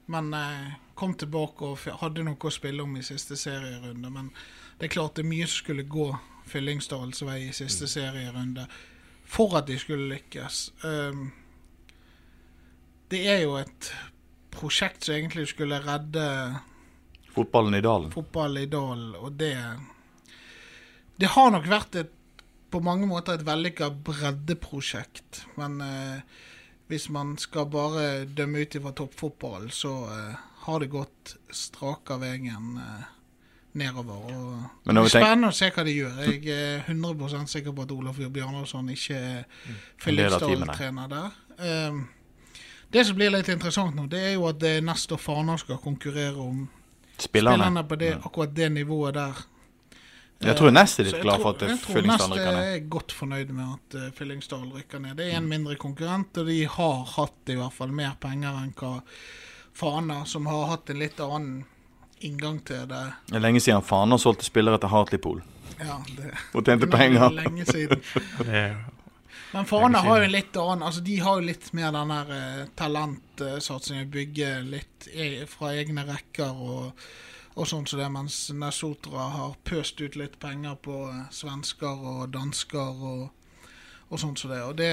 Men 0.07 0.35
eh, 0.35 0.77
kom 0.95 1.15
tilbake 1.15 1.67
og 1.67 2.01
hadde 2.01 2.25
noe 2.25 2.41
å 2.41 2.53
spille 2.53 2.83
om 2.83 2.97
i 2.97 3.05
siste 3.05 3.37
serierunde. 3.37 4.11
Men 4.11 4.31
det 4.79 4.89
er 4.89 4.95
klart 4.95 5.17
det 5.19 5.27
er 5.27 5.33
mye 5.33 5.49
som 5.49 5.65
skulle 5.65 5.89
gå 5.91 6.11
Fyllingsdalens 6.47 7.25
vei 7.27 7.41
i 7.49 7.57
siste 7.57 7.89
serierunde 7.91 8.69
for 9.27 9.57
at 9.59 9.67
de 9.67 9.79
skulle 9.83 10.07
lykkes. 10.13 10.61
Um, 10.87 11.33
det 13.11 13.25
er 13.27 13.41
jo 13.43 13.57
et 13.59 13.91
prosjekt 14.55 15.07
som 15.07 15.17
egentlig 15.17 15.49
skulle 15.51 15.81
redde 15.83 16.27
Fotballen 17.35 17.75
i 17.77 17.83
dalen. 17.85 18.13
Fotballen 18.15 18.63
i 18.63 18.71
dalen, 18.71 19.11
og 19.19 19.33
det 19.37 19.57
Det 21.21 21.29
har 21.35 21.51
nok 21.51 21.67
vært 21.69 21.97
et 21.97 22.16
på 22.77 22.85
mange 22.85 23.09
måter 23.09 23.39
et 23.39 23.47
vellykka 23.47 23.89
breddeprosjekt, 24.05 25.47
men 25.57 25.81
eh, 25.81 26.21
hvis 26.91 27.09
man 27.15 27.35
skal 27.41 27.67
bare 27.73 28.25
dømme 28.29 28.62
ut 28.62 28.77
ifra 28.79 28.93
toppfotball, 28.97 29.71
så 29.75 29.93
eh, 30.12 30.35
har 30.67 30.83
det 30.83 30.91
gått 30.93 31.37
straka 31.55 32.19
veien 32.23 32.77
eh, 32.83 33.07
nedover. 33.77 34.29
Og 34.29 34.61
det 34.85 34.93
blir 34.93 35.01
tenker- 35.03 35.11
spennende 35.17 35.51
å 35.53 35.57
se 35.57 35.71
hva 35.73 35.85
de 35.87 35.95
gjør. 35.97 36.21
Jeg 36.29 36.53
er 36.53 36.85
100% 36.93 37.53
sikker 37.53 37.75
på 37.77 37.85
at 37.87 37.97
Olaf 37.97 38.21
Bjarnason 38.21 38.93
ikke 38.93 39.17
er. 39.17 39.43
Fyllingsdal-trener 40.05 41.11
der. 41.12 41.43
Um, 41.57 42.05
det 42.93 43.03
som 43.09 43.17
blir 43.19 43.33
litt 43.35 43.49
interessant 43.53 43.97
nå, 43.97 44.07
det 44.12 44.21
er 44.23 44.33
jo 44.37 44.47
at 44.49 44.62
er 44.65 44.85
Nestor 44.85 45.19
Fana 45.21 45.57
skal 45.61 45.81
konkurrere 45.83 46.37
om 46.39 46.67
Spillerne. 47.19 47.57
spillerne 47.57 47.83
på 47.89 47.97
det, 48.01 48.12
akkurat 48.25 48.53
det 48.57 48.71
nivået 48.73 49.15
der. 49.17 49.45
Jeg 50.44 50.57
tror 50.59 50.72
Ness 50.75 50.99
er 51.01 51.09
litt 51.09 51.22
glad 51.22 51.40
for 51.40 51.57
at 51.57 51.62
Fyllingsdalen 51.87 52.35
rykker 52.37 52.53
ned. 52.53 52.53
Jeg 52.53 52.53
tror 52.53 52.59
Ness 52.59 52.75
er 52.77 52.90
godt 52.92 53.14
fornøyd 53.16 53.53
med 53.57 53.70
at 53.72 53.96
uh, 53.96 54.09
Fyllingsdal 54.18 54.66
rykker 54.75 55.01
ned. 55.03 55.16
Det 55.16 55.31
er 55.31 55.38
en 55.38 55.49
mindre 55.49 55.77
konkurrent, 55.81 56.37
og 56.42 56.51
de 56.51 56.59
har 56.77 56.99
hatt 57.16 57.53
i 57.53 57.57
hvert 57.57 57.77
fall 57.77 57.94
mer 57.96 58.18
penger 58.20 58.59
enn 58.61 58.75
hva 58.77 58.99
Fana, 59.77 60.22
som 60.29 60.46
har 60.49 60.70
hatt 60.72 60.92
en 60.92 61.01
litt 61.01 61.18
annen 61.20 61.64
inngang 62.25 62.61
til 62.64 62.87
det. 62.88 63.03
Det 63.29 63.37
er 63.37 63.44
lenge 63.44 63.61
siden 63.61 63.85
Fana 63.85 64.16
solgte 64.20 64.46
spillere 64.46 64.81
til 64.81 64.88
Hartlepool 64.88 65.42
Ja, 65.77 65.99
det 66.16 66.31
og 66.57 66.62
tjente 66.64 66.88
er 66.88 66.92
penger. 66.94 67.33
lenge 67.37 67.66
siden. 67.68 68.01
Men 69.53 69.68
Fana 69.68 70.01
har 70.05 70.20
jo 70.20 70.27
en 70.27 70.33
litt 70.33 70.57
annen 70.59 70.85
Altså, 70.85 71.01
de 71.05 71.18
har 71.22 71.38
jo 71.38 71.46
litt 71.49 71.68
mer 71.77 71.92
den 71.94 72.12
der 72.12 72.33
uh, 72.33 72.62
talentsatsingen, 72.77 74.09
bygge 74.12 74.51
litt 74.68 75.09
e 75.12 75.46
fra 75.49 75.75
egne 75.77 76.07
rekker 76.09 76.57
og, 76.57 77.07
og 77.57 77.64
sånn 77.64 77.87
som 77.88 78.01
det, 78.01 78.09
mens 78.12 78.38
Nesotra 78.53 79.31
har 79.33 79.57
pøst 79.64 80.01
ut 80.01 80.16
litt 80.21 80.37
penger 80.42 80.77
på 80.85 81.07
eh, 81.09 81.23
svensker 81.33 82.03
og 82.12 82.29
dansker 82.35 83.05
og, 83.11 83.31
og 84.11 84.21
sånn 84.21 84.37
som 84.37 84.53
det. 84.53 84.61
Og 84.66 84.77
det, 84.77 84.90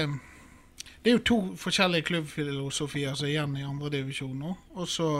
det 1.04 1.12
er 1.12 1.18
jo 1.18 1.24
to 1.28 1.38
forskjellige 1.60 2.08
klubbfilosofier 2.08 3.16
som 3.18 3.28
er 3.28 3.34
igjen 3.34 3.58
i 3.60 3.66
andredivisjon 3.68 4.38
nå. 4.40 4.54
Og 4.80 4.88
så 4.88 5.10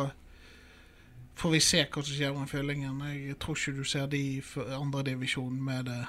får 1.37 1.53
vi 1.53 1.61
se 1.69 1.85
hva 1.85 2.01
som 2.01 2.17
skjer 2.17 2.33
med 2.33 2.49
Fyllingen. 2.49 3.05
Jeg 3.13 3.39
tror 3.43 3.61
ikke 3.61 3.77
du 3.77 3.85
ser 3.93 4.09
de 4.09 4.23
i 4.39 4.43
andredivisjon 4.79 5.61
med 5.69 5.91
det 5.91 6.01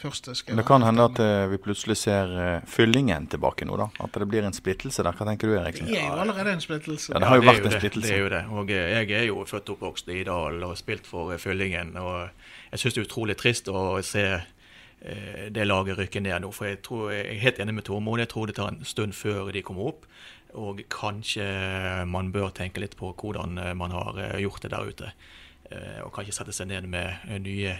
første. 0.00 0.34
skal 0.34 0.56
Det 0.58 0.64
kan 0.66 0.82
hende 0.82 1.04
at 1.08 1.18
eh, 1.22 1.46
vi 1.52 1.58
plutselig 1.62 1.96
ser 2.00 2.32
eh, 2.40 2.64
Fyllingen 2.70 3.26
tilbake 3.32 3.66
nå, 3.68 3.76
da. 3.80 3.88
At 4.04 4.16
det 4.20 4.28
blir 4.30 4.44
en 4.46 4.56
splittelse 4.56 5.02
der. 5.06 5.12
Hva 5.16 5.26
tenker 5.28 5.48
du, 5.50 5.54
Eriksen? 5.58 5.86
Det 5.90 5.98
er 6.00 6.08
jo 6.08 6.18
allerede 6.24 6.52
en 6.56 6.64
splittelse. 6.64 7.12
Ja, 7.14 7.20
det 7.22 7.28
har 7.30 7.36
jo 7.40 7.44
det 7.44 7.48
vært 7.48 7.60
vært 7.60 7.66
en 7.66 7.72
det, 7.74 7.80
splittelse. 7.82 8.08
Det 8.08 8.16
er 8.16 8.22
jo 8.24 8.32
det. 8.34 8.42
Og 8.58 8.70
eh, 8.74 8.90
jeg 8.96 9.10
er 9.20 9.26
jo 9.30 9.44
født 9.50 9.70
og 9.70 9.76
oppvokst 9.78 10.10
i 10.14 10.20
Dal 10.28 10.62
og 10.68 10.74
spilt 10.80 11.06
for 11.10 11.36
Fyllingen. 11.38 11.94
Og 12.00 12.28
jeg 12.72 12.82
syns 12.84 12.94
det 12.98 13.02
er 13.04 13.08
utrolig 13.08 13.36
trist 13.40 13.68
å 13.72 13.84
se 14.02 14.24
eh, 14.34 15.44
det 15.50 15.66
laget 15.68 15.98
rykke 16.00 16.24
ned 16.24 16.44
nå. 16.44 16.52
For 16.54 16.70
jeg, 16.70 16.82
tror, 16.86 17.10
jeg 17.14 17.26
er 17.36 17.42
helt 17.46 17.62
enig 17.64 17.78
med 17.80 17.88
Tormod. 17.88 18.20
Jeg 18.24 18.32
tror 18.34 18.50
det 18.50 18.58
tar 18.60 18.72
en 18.72 18.82
stund 18.84 19.16
før 19.18 19.52
de 19.54 19.62
kommer 19.62 19.94
opp. 19.94 20.06
Og 20.54 20.84
kanskje 20.92 21.44
man 22.06 22.28
bør 22.30 22.52
tenke 22.54 22.78
litt 22.78 22.94
på 22.94 23.08
hvordan 23.18 23.58
man 23.74 23.90
har 23.90 24.20
gjort 24.38 24.62
det 24.62 24.70
der 24.70 24.86
ute. 24.86 25.08
Eh, 25.70 26.00
Og 26.04 26.12
kanskje 26.14 26.34
sette 26.36 26.52
seg 26.54 26.68
ned 26.70 26.86
med 26.90 27.24
nye 27.42 27.78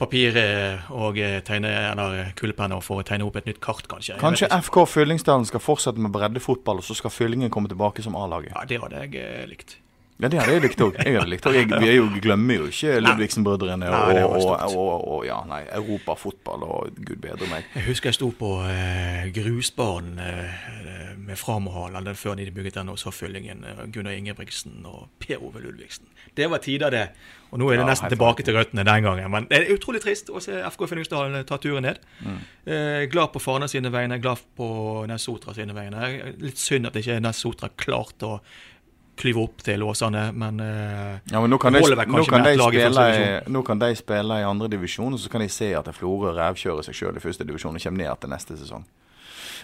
papir 0.00 0.36
eh, 0.36 0.90
og 0.92 1.18
eh, 1.18 1.38
tegne, 1.46 1.70
eller 1.92 2.32
kulepenner 2.36 2.82
for 2.84 3.00
å 3.00 3.06
tegne 3.06 3.26
opp 3.26 3.38
et 3.40 3.48
nytt 3.48 3.62
kart, 3.64 3.86
kanskje. 3.90 4.18
Kanskje. 4.20 4.50
FK 4.68 4.82
Fyllingsdalen 4.92 5.48
skal 5.48 5.62
fortsette 5.64 6.02
med 6.02 6.12
breddefotball, 6.14 6.82
og 6.82 6.86
så 6.86 6.96
skal 6.98 7.14
Fyllingen 7.14 7.52
komme 7.52 7.70
tilbake 7.72 8.04
som 8.04 8.18
A-laget? 8.18 8.52
Ja, 8.52 8.66
det 8.68 8.82
hadde 8.82 9.04
jeg 9.06 9.22
eh, 9.22 9.44
likt. 9.48 9.78
Ja, 10.16 10.30
det 10.32 10.38
hadde 10.40 10.54
jeg 10.54 10.62
likt 10.64 10.80
òg. 10.80 10.96
Vi 10.96 11.88
er 11.90 12.20
glemmer 12.24 12.62
jo 12.62 12.68
ikke 12.70 12.94
Ludvigsen-brødrene 13.04 13.90
og, 13.92 14.20
og, 14.24 14.46
og, 14.72 15.08
og 15.12 15.24
ja, 15.28 15.42
nei, 15.48 15.60
europafotball 15.76 16.62
og 16.64 16.96
gud 16.96 17.18
bedre 17.20 17.48
meg. 17.50 17.66
Jeg 17.76 17.84
husker 17.90 18.08
jeg 18.08 18.16
sto 18.16 18.30
på 18.38 18.52
eh, 18.64 19.26
grusbanen 19.36 20.22
eh, 20.22 21.10
med 21.26 21.36
Framhalen 21.36 22.06
den 22.06 22.16
før 22.16 22.38
de 22.38 22.48
bygget 22.50 22.78
den, 22.78 22.88
og 22.88 22.98
så 22.98 23.12
Fyllingen. 23.12 23.64
Eh, 23.68 23.82
Gunnar 23.92 24.16
Ingebrigtsen 24.16 24.86
og 24.88 25.10
Per 25.20 25.42
Ove 25.44 25.60
Ludvigsen. 25.60 26.08
Det 26.36 26.48
var 26.50 26.62
tider, 26.64 26.90
det. 26.90 27.08
Og 27.50 27.60
nå 27.60 27.68
er 27.68 27.76
det 27.76 27.84
Ja, 27.84 27.88
nesten 27.90 28.12
tilbake 28.12 28.42
til 28.46 28.56
røttene 28.56 28.84
den 28.88 29.04
gangen. 29.04 29.30
Men 29.30 29.48
det 29.50 29.58
er 29.58 29.74
utrolig 29.74 30.00
trist 30.04 30.30
å 30.32 30.40
se 30.42 30.62
FK 30.70 30.86
Fyllingsdalen 30.90 31.44
ta 31.44 31.58
turen 31.60 31.84
ned. 31.86 32.00
Mm. 32.24 32.38
Eh, 32.64 33.02
glad 33.12 33.34
på 33.34 33.42
Fana 33.42 33.68
sine 33.68 33.92
vegne, 33.92 34.16
glad 34.22 34.40
på 34.56 34.70
Nessotra 35.12 35.54
sine 35.54 35.76
vegne. 35.76 36.08
Litt 36.40 36.60
synd 36.60 36.88
at 36.88 36.96
ikke 36.96 37.20
Nessotra 37.20 37.68
klarte 37.76 38.32
å 38.32 38.40
klyve 39.16 39.42
opp 39.46 39.62
til 39.64 39.82
Åsane, 39.86 40.26
men 40.36 40.60
eh, 40.60 41.16
Ja, 41.32 41.40
men 41.40 41.50
nå 41.50 41.58
kan, 41.58 41.72
de, 41.72 41.80
nå, 41.80 42.24
kan 42.28 42.44
spille, 42.44 43.06
i- 43.16 43.50
nå 43.50 43.62
kan 43.64 43.78
de 43.80 43.88
spille 43.96 44.40
i 44.42 44.44
andre 44.44 44.68
divisjon, 44.68 45.12
og 45.16 45.20
så 45.22 45.30
kan 45.32 45.40
de 45.40 45.48
se 45.48 45.72
at 45.74 45.88
Florø 45.96 46.34
revkjører 46.36 46.84
seg 46.84 46.94
sjøl 47.00 47.16
i 47.16 47.22
første 47.24 47.46
divisjon 47.48 47.74
og 47.76 47.82
kommer 47.82 48.04
ned 48.04 48.20
til 48.20 48.30
neste 48.30 48.58
sesong. 48.60 48.84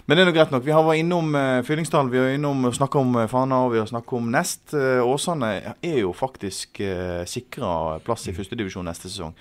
Men 0.09 0.17
det 0.17 0.23
er 0.25 0.31
nå 0.31 0.33
greit 0.35 0.51
nok. 0.51 0.65
Vi 0.65 0.73
har 0.73 0.83
vært 0.83 0.99
innom 1.03 1.35
uh, 1.37 1.61
Fyllingsdalen, 1.63 2.09
vi 2.11 2.19
har 2.19 2.33
innom 2.35 2.65
å 2.67 2.73
snakke 2.75 2.99
om 2.99 3.13
uh, 3.21 3.27
Fana 3.31 3.59
og 3.67 3.75
vi 3.75 3.79
har 3.79 3.87
snakket 3.87 4.17
om 4.19 4.31
Nest. 4.33 4.73
Uh, 4.75 5.05
Åsane 5.05 5.51
er 5.85 5.99
jo 6.01 6.15
faktisk 6.17 6.81
uh, 6.83 7.23
sikra 7.29 8.01
plass 8.03 8.25
i 8.27 8.35
førstedivisjon 8.35 8.89
neste 8.89 9.11
sesong. 9.13 9.37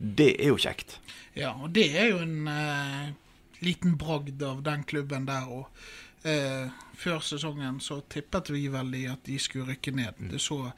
Det 0.00 0.32
er 0.40 0.48
jo 0.50 0.56
kjekt. 0.58 0.96
Ja, 1.36 1.52
og 1.60 1.70
det 1.76 1.90
er 2.00 2.08
jo 2.14 2.22
en 2.24 2.48
uh, 2.48 3.12
liten 3.62 3.94
bragd 4.00 4.40
av 4.42 4.64
den 4.66 4.82
klubben 4.88 5.28
der 5.28 5.46
òg. 5.46 5.68
Eh, 6.22 6.68
før 7.00 7.22
sesongen 7.24 7.78
så 7.80 8.00
tippet 8.12 8.50
vi 8.52 8.66
veldig 8.68 9.06
at 9.14 9.24
de 9.24 9.38
skulle 9.40 9.72
rykke 9.72 9.94
ned. 9.96 10.20
Det 10.30 10.40
så 10.40 10.72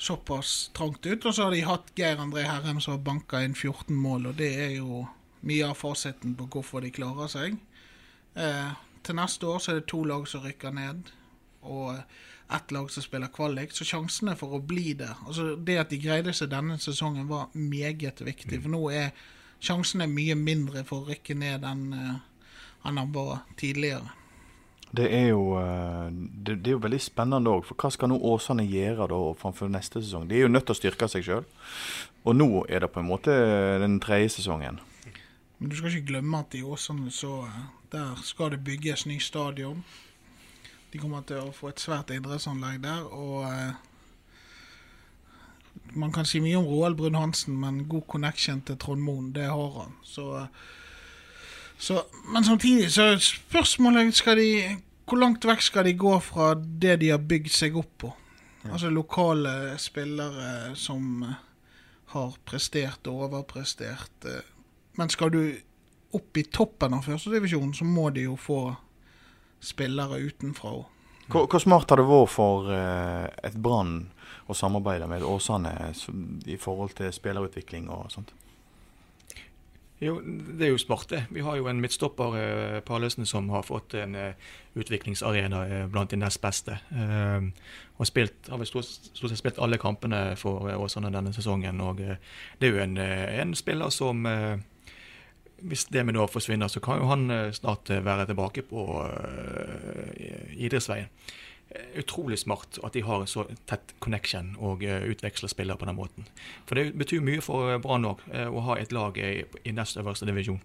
såpass 0.00 0.70
trangt 0.74 1.06
ut. 1.06 1.26
Og 1.26 1.34
så 1.34 1.46
har 1.46 1.54
de 1.54 1.62
hatt 1.66 1.92
Geir 1.96 2.18
André 2.18 2.46
Herrem 2.48 2.80
som 2.80 2.96
har 2.96 3.04
banka 3.04 3.42
inn 3.44 3.54
14 3.54 3.94
mål, 3.96 4.30
og 4.32 4.38
det 4.40 4.50
er 4.64 4.76
jo 4.78 5.04
mye 5.46 5.68
av 5.68 5.76
fasiten 5.78 6.34
på 6.36 6.48
hvorfor 6.50 6.84
de 6.84 6.92
klarer 6.94 7.30
seg. 7.30 7.56
Eh, 8.34 8.70
til 9.04 9.16
neste 9.16 9.46
år 9.46 9.60
så 9.60 9.72
er 9.72 9.80
det 9.80 9.88
to 9.92 10.02
lag 10.04 10.26
som 10.28 10.44
rykker 10.44 10.74
ned, 10.76 11.12
og 11.62 12.00
ett 12.50 12.72
lag 12.72 12.90
som 12.90 13.04
spiller 13.04 13.30
kvalik. 13.32 13.72
Så 13.76 13.86
sjansene 13.86 14.34
for 14.36 14.56
å 14.56 14.62
bli 14.64 14.94
der 14.98 15.14
altså 15.26 15.54
Det 15.56 15.76
at 15.78 15.92
de 15.92 16.00
greide 16.02 16.32
seg 16.34 16.50
denne 16.50 16.78
sesongen, 16.80 17.28
var 17.28 17.52
meget 17.54 18.24
viktig. 18.24 18.62
For 18.62 18.72
nå 18.72 18.82
er 18.90 19.12
sjansene 19.60 20.08
mye 20.10 20.34
mindre 20.34 20.84
for 20.88 21.04
å 21.04 21.12
rykke 21.12 21.36
ned 21.36 21.64
enn 21.68 21.86
eh, 21.94 22.18
enn 22.88 22.96
han 22.96 23.12
var 23.12 23.42
tidligere. 23.60 24.08
Det 24.96 25.06
er 25.14 25.28
jo, 25.30 25.54
eh, 25.60 26.10
det, 26.10 26.56
det 26.64 26.72
er 26.72 26.76
jo 26.76 26.82
veldig 26.82 27.00
spennende 27.02 27.52
òg. 27.54 27.64
For 27.68 27.78
hva 27.78 27.92
skal 27.94 28.10
nå 28.10 28.18
Åsane 28.32 28.66
gjøre 28.66 29.06
da 29.12 29.18
framfor 29.38 29.70
neste 29.70 30.02
sesong? 30.02 30.26
De 30.28 30.38
er 30.38 30.48
jo 30.48 30.52
nødt 30.52 30.66
til 30.66 30.74
å 30.74 30.80
styrke 30.80 31.08
seg 31.10 31.26
sjøl. 31.26 31.46
Og 32.26 32.36
nå 32.36 32.48
er 32.68 32.82
det 32.82 32.90
på 32.92 33.02
en 33.02 33.08
måte 33.08 33.34
den 33.80 34.00
tredje 34.02 34.34
sesongen. 34.40 34.80
Men 35.60 35.70
du 35.70 35.76
skal 35.76 35.92
ikke 35.92 36.10
glemme 36.14 36.40
at 36.42 36.56
i 36.56 36.64
Åsane 36.66 37.12
så 37.14 37.44
eh, 37.46 37.60
Der 37.92 38.18
skal 38.24 38.50
det 38.54 38.64
bygges 38.64 39.06
ny 39.06 39.18
stadion. 39.18 39.84
De 40.90 40.98
kommer 40.98 41.22
til 41.26 41.38
å 41.42 41.54
få 41.54 41.70
et 41.70 41.82
svært 41.82 42.10
idrettsanlegg 42.14 42.82
der. 42.82 43.06
Og 43.14 43.46
eh, 43.46 43.72
man 45.94 46.12
kan 46.14 46.26
si 46.26 46.42
mye 46.42 46.58
om 46.58 46.66
Roald 46.66 46.98
Brun-Hansen, 46.98 47.54
men 47.58 47.84
god 47.90 48.06
connection 48.10 48.62
til 48.62 48.78
Trond 48.78 49.02
Moen, 49.02 49.32
det 49.34 49.46
har 49.50 49.74
han. 49.78 49.94
Så, 50.02 50.46
så, 51.80 52.02
men 52.28 52.44
samtidig 52.44 52.90
så 52.92 53.06
er 53.14 53.22
spørsmålet 53.24 54.14
skal 54.14 54.36
de, 54.36 54.76
Hvor 55.08 55.18
langt 55.18 55.44
vekk 55.48 55.62
skal 55.64 55.88
de 55.88 55.94
gå 55.98 56.12
fra 56.22 56.52
det 56.54 56.98
de 57.00 57.08
har 57.10 57.22
bygd 57.24 57.48
seg 57.50 57.78
opp 57.80 57.94
på? 58.04 58.10
Ja. 58.62 58.74
Altså 58.74 58.90
lokale 58.92 59.78
spillere 59.80 60.76
som 60.76 61.24
har 62.12 62.36
prestert 62.44 63.08
og 63.08 63.24
overprestert. 63.26 64.28
Men 65.00 65.10
skal 65.10 65.32
du 65.32 65.40
opp 66.12 66.36
i 66.36 66.44
toppen 66.52 66.94
av 66.94 67.06
førstedivisjonen, 67.06 67.74
så 67.74 67.86
må 67.86 68.10
de 68.14 68.26
jo 68.28 68.36
få 68.38 68.60
spillere 69.62 70.20
utenfra 70.20 70.74
òg. 70.80 70.86
Hvor, 71.30 71.46
hvor, 71.46 71.62
smart 71.62 71.90
har 71.92 72.00
det 72.00 72.08
vært 72.08 72.32
for 72.32 72.66
uh, 72.66 73.26
et 73.46 73.54
Brann 73.54 74.10
å 74.50 74.56
samarbeide 74.58 75.06
med 75.06 75.22
Åsane 75.22 75.72
i 76.50 76.56
forhold 76.58 76.96
til 76.98 77.12
spillerutvikling 77.14 77.86
og 77.94 78.10
sånt? 78.10 78.32
Jo, 80.00 80.14
det 80.24 80.64
er 80.64 80.70
jo 80.72 80.78
smart, 80.80 81.10
det. 81.10 81.24
Vi 81.30 81.42
har 81.44 81.58
jo 81.58 81.66
en 81.68 81.80
midtstopper, 81.80 82.36
eh, 82.36 82.80
Parløsen, 82.80 83.26
som 83.26 83.50
har 83.52 83.62
fått 83.62 83.94
en 83.94 84.14
eh, 84.14 84.32
utviklingsarena 84.74 85.60
eh, 85.66 85.86
blant 85.92 86.10
de 86.10 86.16
nest 86.16 86.40
beste. 86.40 86.78
Uh, 86.88 87.50
og 87.98 88.08
spilt, 88.08 88.48
har 88.48 88.56
vel 88.56 88.66
stort, 88.66 88.88
stort 88.88 89.28
sett 89.28 89.42
spilt 89.42 89.60
alle 89.60 89.76
kampene 89.76 90.36
for 90.40 90.70
Åsane 90.72 91.12
denne 91.12 91.34
sesongen. 91.36 91.80
og 91.84 92.00
Det 92.00 92.68
er 92.68 92.72
jo 92.72 92.80
en, 92.80 92.96
en 92.96 93.54
spiller 93.54 93.92
som 93.92 94.24
hvis 95.60 95.84
det 95.92 96.06
med 96.06 96.16
nå 96.16 96.24
forsvinner, 96.32 96.68
så 96.72 96.80
kan 96.80 96.96
jo 96.96 97.10
han 97.10 97.52
snart 97.52 97.90
være 97.90 98.26
tilbake 98.30 98.62
på 98.62 98.86
idrettsveien 100.56 101.12
utrolig 101.94 102.38
smart 102.38 102.78
at 102.82 102.92
de 102.92 103.02
har 103.06 103.22
en 103.22 103.30
så 103.30 103.44
tett 103.70 103.94
connection 104.02 104.54
og 104.58 104.82
uh, 104.82 105.04
utveksler 105.10 105.52
spillere 105.52 105.78
på 105.78 105.86
den 105.86 105.98
måten. 105.98 106.26
For 106.66 106.78
det 106.78 106.90
betyr 106.98 107.22
mye 107.24 107.42
for 107.44 107.70
eh, 107.70 107.80
Brann 107.82 108.08
òg 108.08 108.24
uh, 108.32 108.48
å 108.50 108.64
ha 108.66 108.78
et 108.80 108.94
lag 108.94 109.18
i, 109.18 109.44
nest 109.72 110.00
øverste 110.00 110.28
divisjon. 110.28 110.62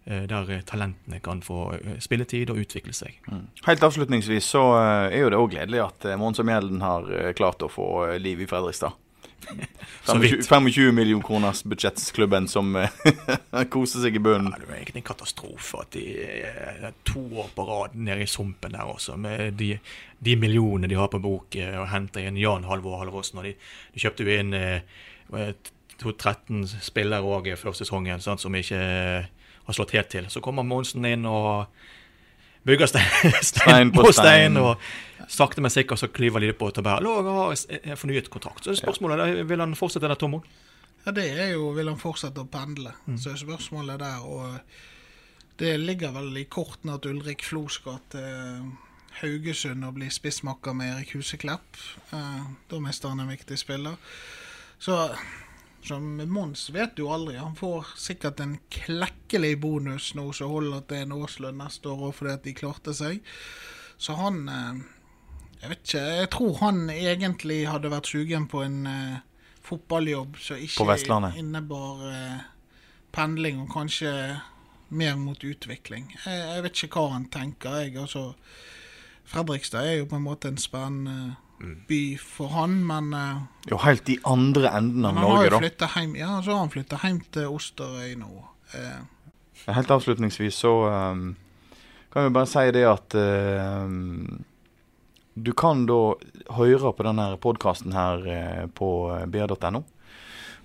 Der 0.00 0.48
talentene 0.64 1.18
kan 1.20 1.42
få 1.44 1.74
spilletid 2.00 2.48
og 2.50 2.62
utvikle 2.62 2.94
seg. 2.96 3.18
Mm. 3.28 3.42
Helt 3.66 3.82
avslutningsvis 3.84 4.46
så 4.48 4.62
er 4.80 5.18
jo 5.20 5.28
det 5.28 5.36
òg 5.36 5.50
gledelig 5.52 5.82
at 5.84 6.06
Mons 6.18 6.40
Mjelden 6.40 6.80
har 6.80 7.04
klart 7.36 7.60
å 7.60 7.68
få 7.68 8.16
liv 8.16 8.40
i 8.40 8.46
Fredrikstad. 8.48 8.96
25 10.04 10.94
millioner 10.94 11.22
kroners 11.26 11.64
budsjettsklubben 11.64 12.48
som 12.48 12.76
eh, 12.76 12.90
koser 13.72 14.04
seg 14.04 14.16
i 14.16 14.22
bunnen. 14.22 14.52
Ja, 14.52 14.60
det 14.62 14.68
er 14.68 14.78
egentlig 14.80 15.02
en 15.02 15.08
katastrofe 15.10 15.82
at 15.84 15.92
de 15.96 16.04
er 16.24 16.86
eh, 16.88 16.94
to 17.06 17.22
år 17.42 17.50
på 17.54 17.66
rad 17.68 17.96
nede 17.98 18.24
i 18.24 18.30
sumpen 18.30 18.74
der 18.76 18.88
også, 18.88 19.16
med 19.20 19.58
de, 19.60 19.74
de 20.18 20.36
millionene 20.40 20.90
de 20.90 20.98
har 20.98 21.10
på 21.12 21.22
bok, 21.22 21.58
eh, 21.58 21.76
og 21.80 21.90
henter 21.92 22.26
inn 22.28 22.40
Jan 22.40 22.68
Halvor 22.68 23.00
Halvorsen. 23.02 23.42
Og 23.42 23.50
de, 23.50 23.54
de 23.94 24.02
kjøpte 24.02 24.26
jo 24.26 24.40
inn 24.40 24.56
eh, 24.56 24.80
13 26.00 26.64
spillere 26.80 27.26
òg 27.26 27.52
før 27.60 27.76
sesongen 27.76 28.22
sant, 28.24 28.40
som 28.40 28.54
ikke 28.56 28.80
har 28.80 29.76
slått 29.76 29.94
helt 29.96 30.10
til. 30.12 30.30
Så 30.32 30.42
kommer 30.44 30.66
Monsen 30.66 31.04
inn 31.06 31.28
og 31.28 31.68
bygger 32.66 32.90
stein, 32.90 33.36
stein 33.44 33.92
på 33.94 34.08
stein. 34.16 34.56
og 34.60 34.80
sakte, 35.30 35.62
men 35.62 35.72
sikkert 35.72 36.02
så 36.02 36.10
klyver 36.10 36.42
de 36.42 36.52
på 36.56 36.70
tabell 36.74 37.06
og 37.06 37.30
har 37.30 37.96
fornyet 37.98 38.30
kontrakt. 38.32 38.66
Så 38.66 38.76
spørsmålet 38.78 39.24
er, 39.24 39.42
Vil 39.48 39.62
han 39.62 39.76
fortsette 39.78 40.08
der, 40.08 40.18
Tomo? 40.18 40.42
Ja, 41.04 41.14
det 41.16 41.26
er 41.30 41.52
jo 41.54 41.70
Vil 41.76 41.88
han 41.88 42.00
fortsette 42.00 42.42
å 42.42 42.50
pendle? 42.50 42.92
Mm. 43.06 43.18
Så 43.18 43.32
er 43.32 43.40
spørsmålet 43.40 44.00
der. 44.02 44.24
Og 44.26 44.58
det 45.60 45.76
ligger 45.80 46.14
vel 46.16 46.36
i 46.40 46.46
kortene 46.50 46.96
at 46.98 47.06
Ulrik 47.06 47.44
Flo 47.46 47.66
skal 47.68 48.00
til 48.12 48.70
Haugesund 49.20 49.84
og 49.84 49.96
bli 49.98 50.08
spissmakker 50.12 50.74
med 50.76 50.94
Erik 50.94 51.14
Huseklepp. 51.18 51.78
Eh, 52.14 52.42
da 52.70 52.82
mister 52.82 53.12
han 53.12 53.20
en 53.20 53.32
viktig 53.32 53.58
spiller. 53.58 53.96
Så 54.80 54.96
som 55.82 56.04
Mons 56.28 56.70
vet 56.70 56.96
du 56.96 57.06
aldri. 57.08 57.36
Han 57.36 57.56
får 57.56 57.94
sikkert 57.96 58.40
en 58.40 58.58
klekkelig 58.72 59.54
bonus 59.60 60.12
nå 60.14 60.26
som 60.36 60.52
holder 60.52 60.84
til 60.88 61.04
en 61.04 61.16
årslønn 61.16 61.60
neste 61.60 61.88
år 61.88 62.08
òg 62.10 62.16
fordi 62.18 62.34
at 62.36 62.46
de 62.46 62.56
klarte 62.56 62.94
seg. 62.96 63.20
Så 64.00 64.16
han 64.20 64.42
eh, 64.48 64.82
jeg 65.60 65.68
vet 65.68 65.82
ikke. 65.84 66.04
Jeg 66.20 66.30
tror 66.32 66.54
han 66.62 66.78
egentlig 66.92 67.58
hadde 67.68 67.92
vært 67.92 68.08
sugen 68.08 68.46
på 68.48 68.62
en 68.64 68.78
uh, 68.88 69.18
fotballjobb 69.66 70.38
som 70.40 70.60
ikke 70.60 70.96
innebar 71.36 72.00
uh, 72.06 72.40
pendling, 73.12 73.60
og 73.60 73.68
kanskje 73.74 74.12
mer 74.88 75.18
mot 75.20 75.44
utvikling. 75.44 76.08
Jeg, 76.24 76.40
jeg, 76.40 76.64
vet 76.64 76.82
ikke 76.84 76.96
hva 76.96 77.14
han 77.18 77.28
tenker. 77.30 77.76
Jeg, 77.84 77.94
altså, 78.00 78.32
Fredrikstad 79.30 79.86
er 79.86 80.00
jo 80.00 80.08
på 80.10 80.18
en 80.18 80.26
måte 80.26 80.50
en 80.50 80.58
spennende 80.58 81.36
mm. 81.60 81.76
by 81.90 82.02
for 82.24 82.56
han, 82.56 82.80
men 82.88 83.12
uh, 83.12 83.44
Jo, 83.68 83.82
helt 83.84 84.08
i 84.08 84.16
andre 84.24 84.72
enden 84.80 85.06
av 85.12 85.20
Norge, 85.20 85.52
da. 85.52 85.92
Hjem, 85.92 86.16
ja, 86.18 86.40
så 86.40 86.56
har 86.56 86.64
han 86.64 86.72
flytta 86.72 87.04
hjem 87.04 87.20
til 87.36 87.52
Osterøy 87.52 88.16
nå. 88.22 88.32
Helt 89.68 89.90
avslutningsvis 89.92 90.56
så 90.62 90.70
um, 90.88 91.34
kan 92.10 92.24
vi 92.26 92.32
bare 92.32 92.48
si 92.48 92.62
det 92.72 92.86
at 92.88 93.16
uh, 93.18 93.84
du 95.34 95.52
kan 95.52 95.86
da 95.86 96.16
høre 96.56 96.92
på 96.92 97.06
denne 97.06 97.32
podkasten 97.40 97.94
her 97.94 98.26
eh, 98.26 98.66
på 98.74 98.90
eh, 99.14 99.26
br.no. 99.30 99.82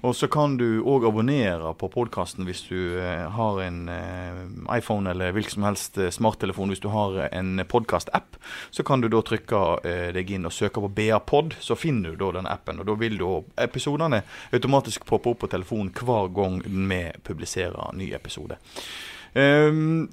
Og 0.05 0.13
så 0.13 0.27
kan 0.29 0.53
du 0.59 0.83
òg 0.85 1.07
abonnere 1.07 1.71
på 1.79 1.87
podkasten 1.89 2.45
hvis 2.45 2.65
du 2.67 2.97
eh, 3.01 3.23
har 3.31 3.61
en 3.63 3.79
iPhone 4.73 5.09
eller 5.09 5.33
hvilken 5.33 5.57
som 5.57 5.65
helst 5.65 5.97
smarttelefon. 6.17 6.73
Hvis 6.73 6.83
du 6.83 6.89
har 6.93 7.17
en 7.29 7.63
podkast-app, 7.69 8.37
så 8.69 8.85
kan 8.85 9.01
du 9.01 9.09
da 9.09 9.23
trykke 9.25 9.63
deg 10.13 10.35
inn 10.35 10.45
og 10.45 10.53
søke 10.53 10.83
på 10.83 10.91
BA-pod. 10.97 11.57
Så 11.61 11.77
finner 11.79 12.13
du 12.13 12.21
da 12.21 12.35
den 12.37 12.49
appen. 12.51 12.81
Og 12.81 12.89
da 12.89 12.97
vil 13.01 13.17
da 13.21 13.31
episodene 13.65 14.21
automatisk 14.53 15.07
poppe 15.09 15.33
opp 15.33 15.45
på 15.45 15.51
telefonen 15.55 15.93
hver 15.95 16.29
gang 16.35 16.61
vi 16.65 17.01
publiserer 17.25 17.97
ny 17.97 18.11
episode. 18.17 18.59
Um, 19.35 20.05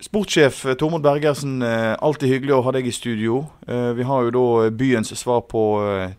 Sportssjef 0.00 0.66
eh, 0.66 0.74
Tormod 0.74 1.02
Bergersen, 1.02 1.62
eh, 1.62 1.96
alltid 2.00 2.28
hyggelig 2.32 2.54
å 2.56 2.62
ha 2.64 2.72
deg 2.72 2.86
i 2.88 2.92
studio. 2.94 3.42
Eh, 3.68 3.92
vi 3.98 4.02
har 4.08 4.24
jo 4.24 4.30
da 4.32 4.70
byens 4.72 5.12
svar 5.18 5.40
på 5.50 5.62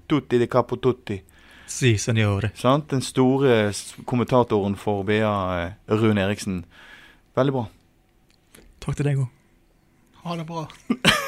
Tutti 0.07 0.37
di 0.37 0.47
Capo 0.47 0.77
Tutti. 0.77 1.17
Si, 1.65 1.97
signore. 1.97 2.51
Sant? 2.55 2.89
Den 2.91 3.01
store 3.01 3.73
kommentatoren 4.05 4.75
for 4.77 5.03
BA, 5.07 5.73
Rune 5.87 6.21
Eriksen. 6.21 6.65
Veldig 7.37 7.53
bra. 7.55 7.65
Takk 8.83 8.95
til 8.99 9.05
deg 9.07 9.17
òg. 9.23 9.29
Ha 10.21 10.35
det 10.37 10.45
bra. 10.45 10.67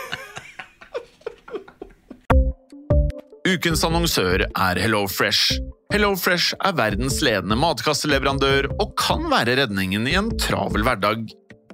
Ukens 3.53 3.83
annonsør 3.87 4.45
er 4.45 4.75
Hello 4.79 5.07
Fresh. 5.09 5.57
Hello 5.93 6.15
Fresh 6.17 6.55
er 6.63 6.73
verdens 6.77 7.21
ledende 7.25 7.57
matkasseleverandør 7.59 8.65
og 8.77 8.93
kan 8.99 9.27
være 9.31 9.55
redningen 9.59 10.07
i 10.09 10.15
en 10.19 10.31
travel 10.41 10.83
hverdag. 10.85 11.27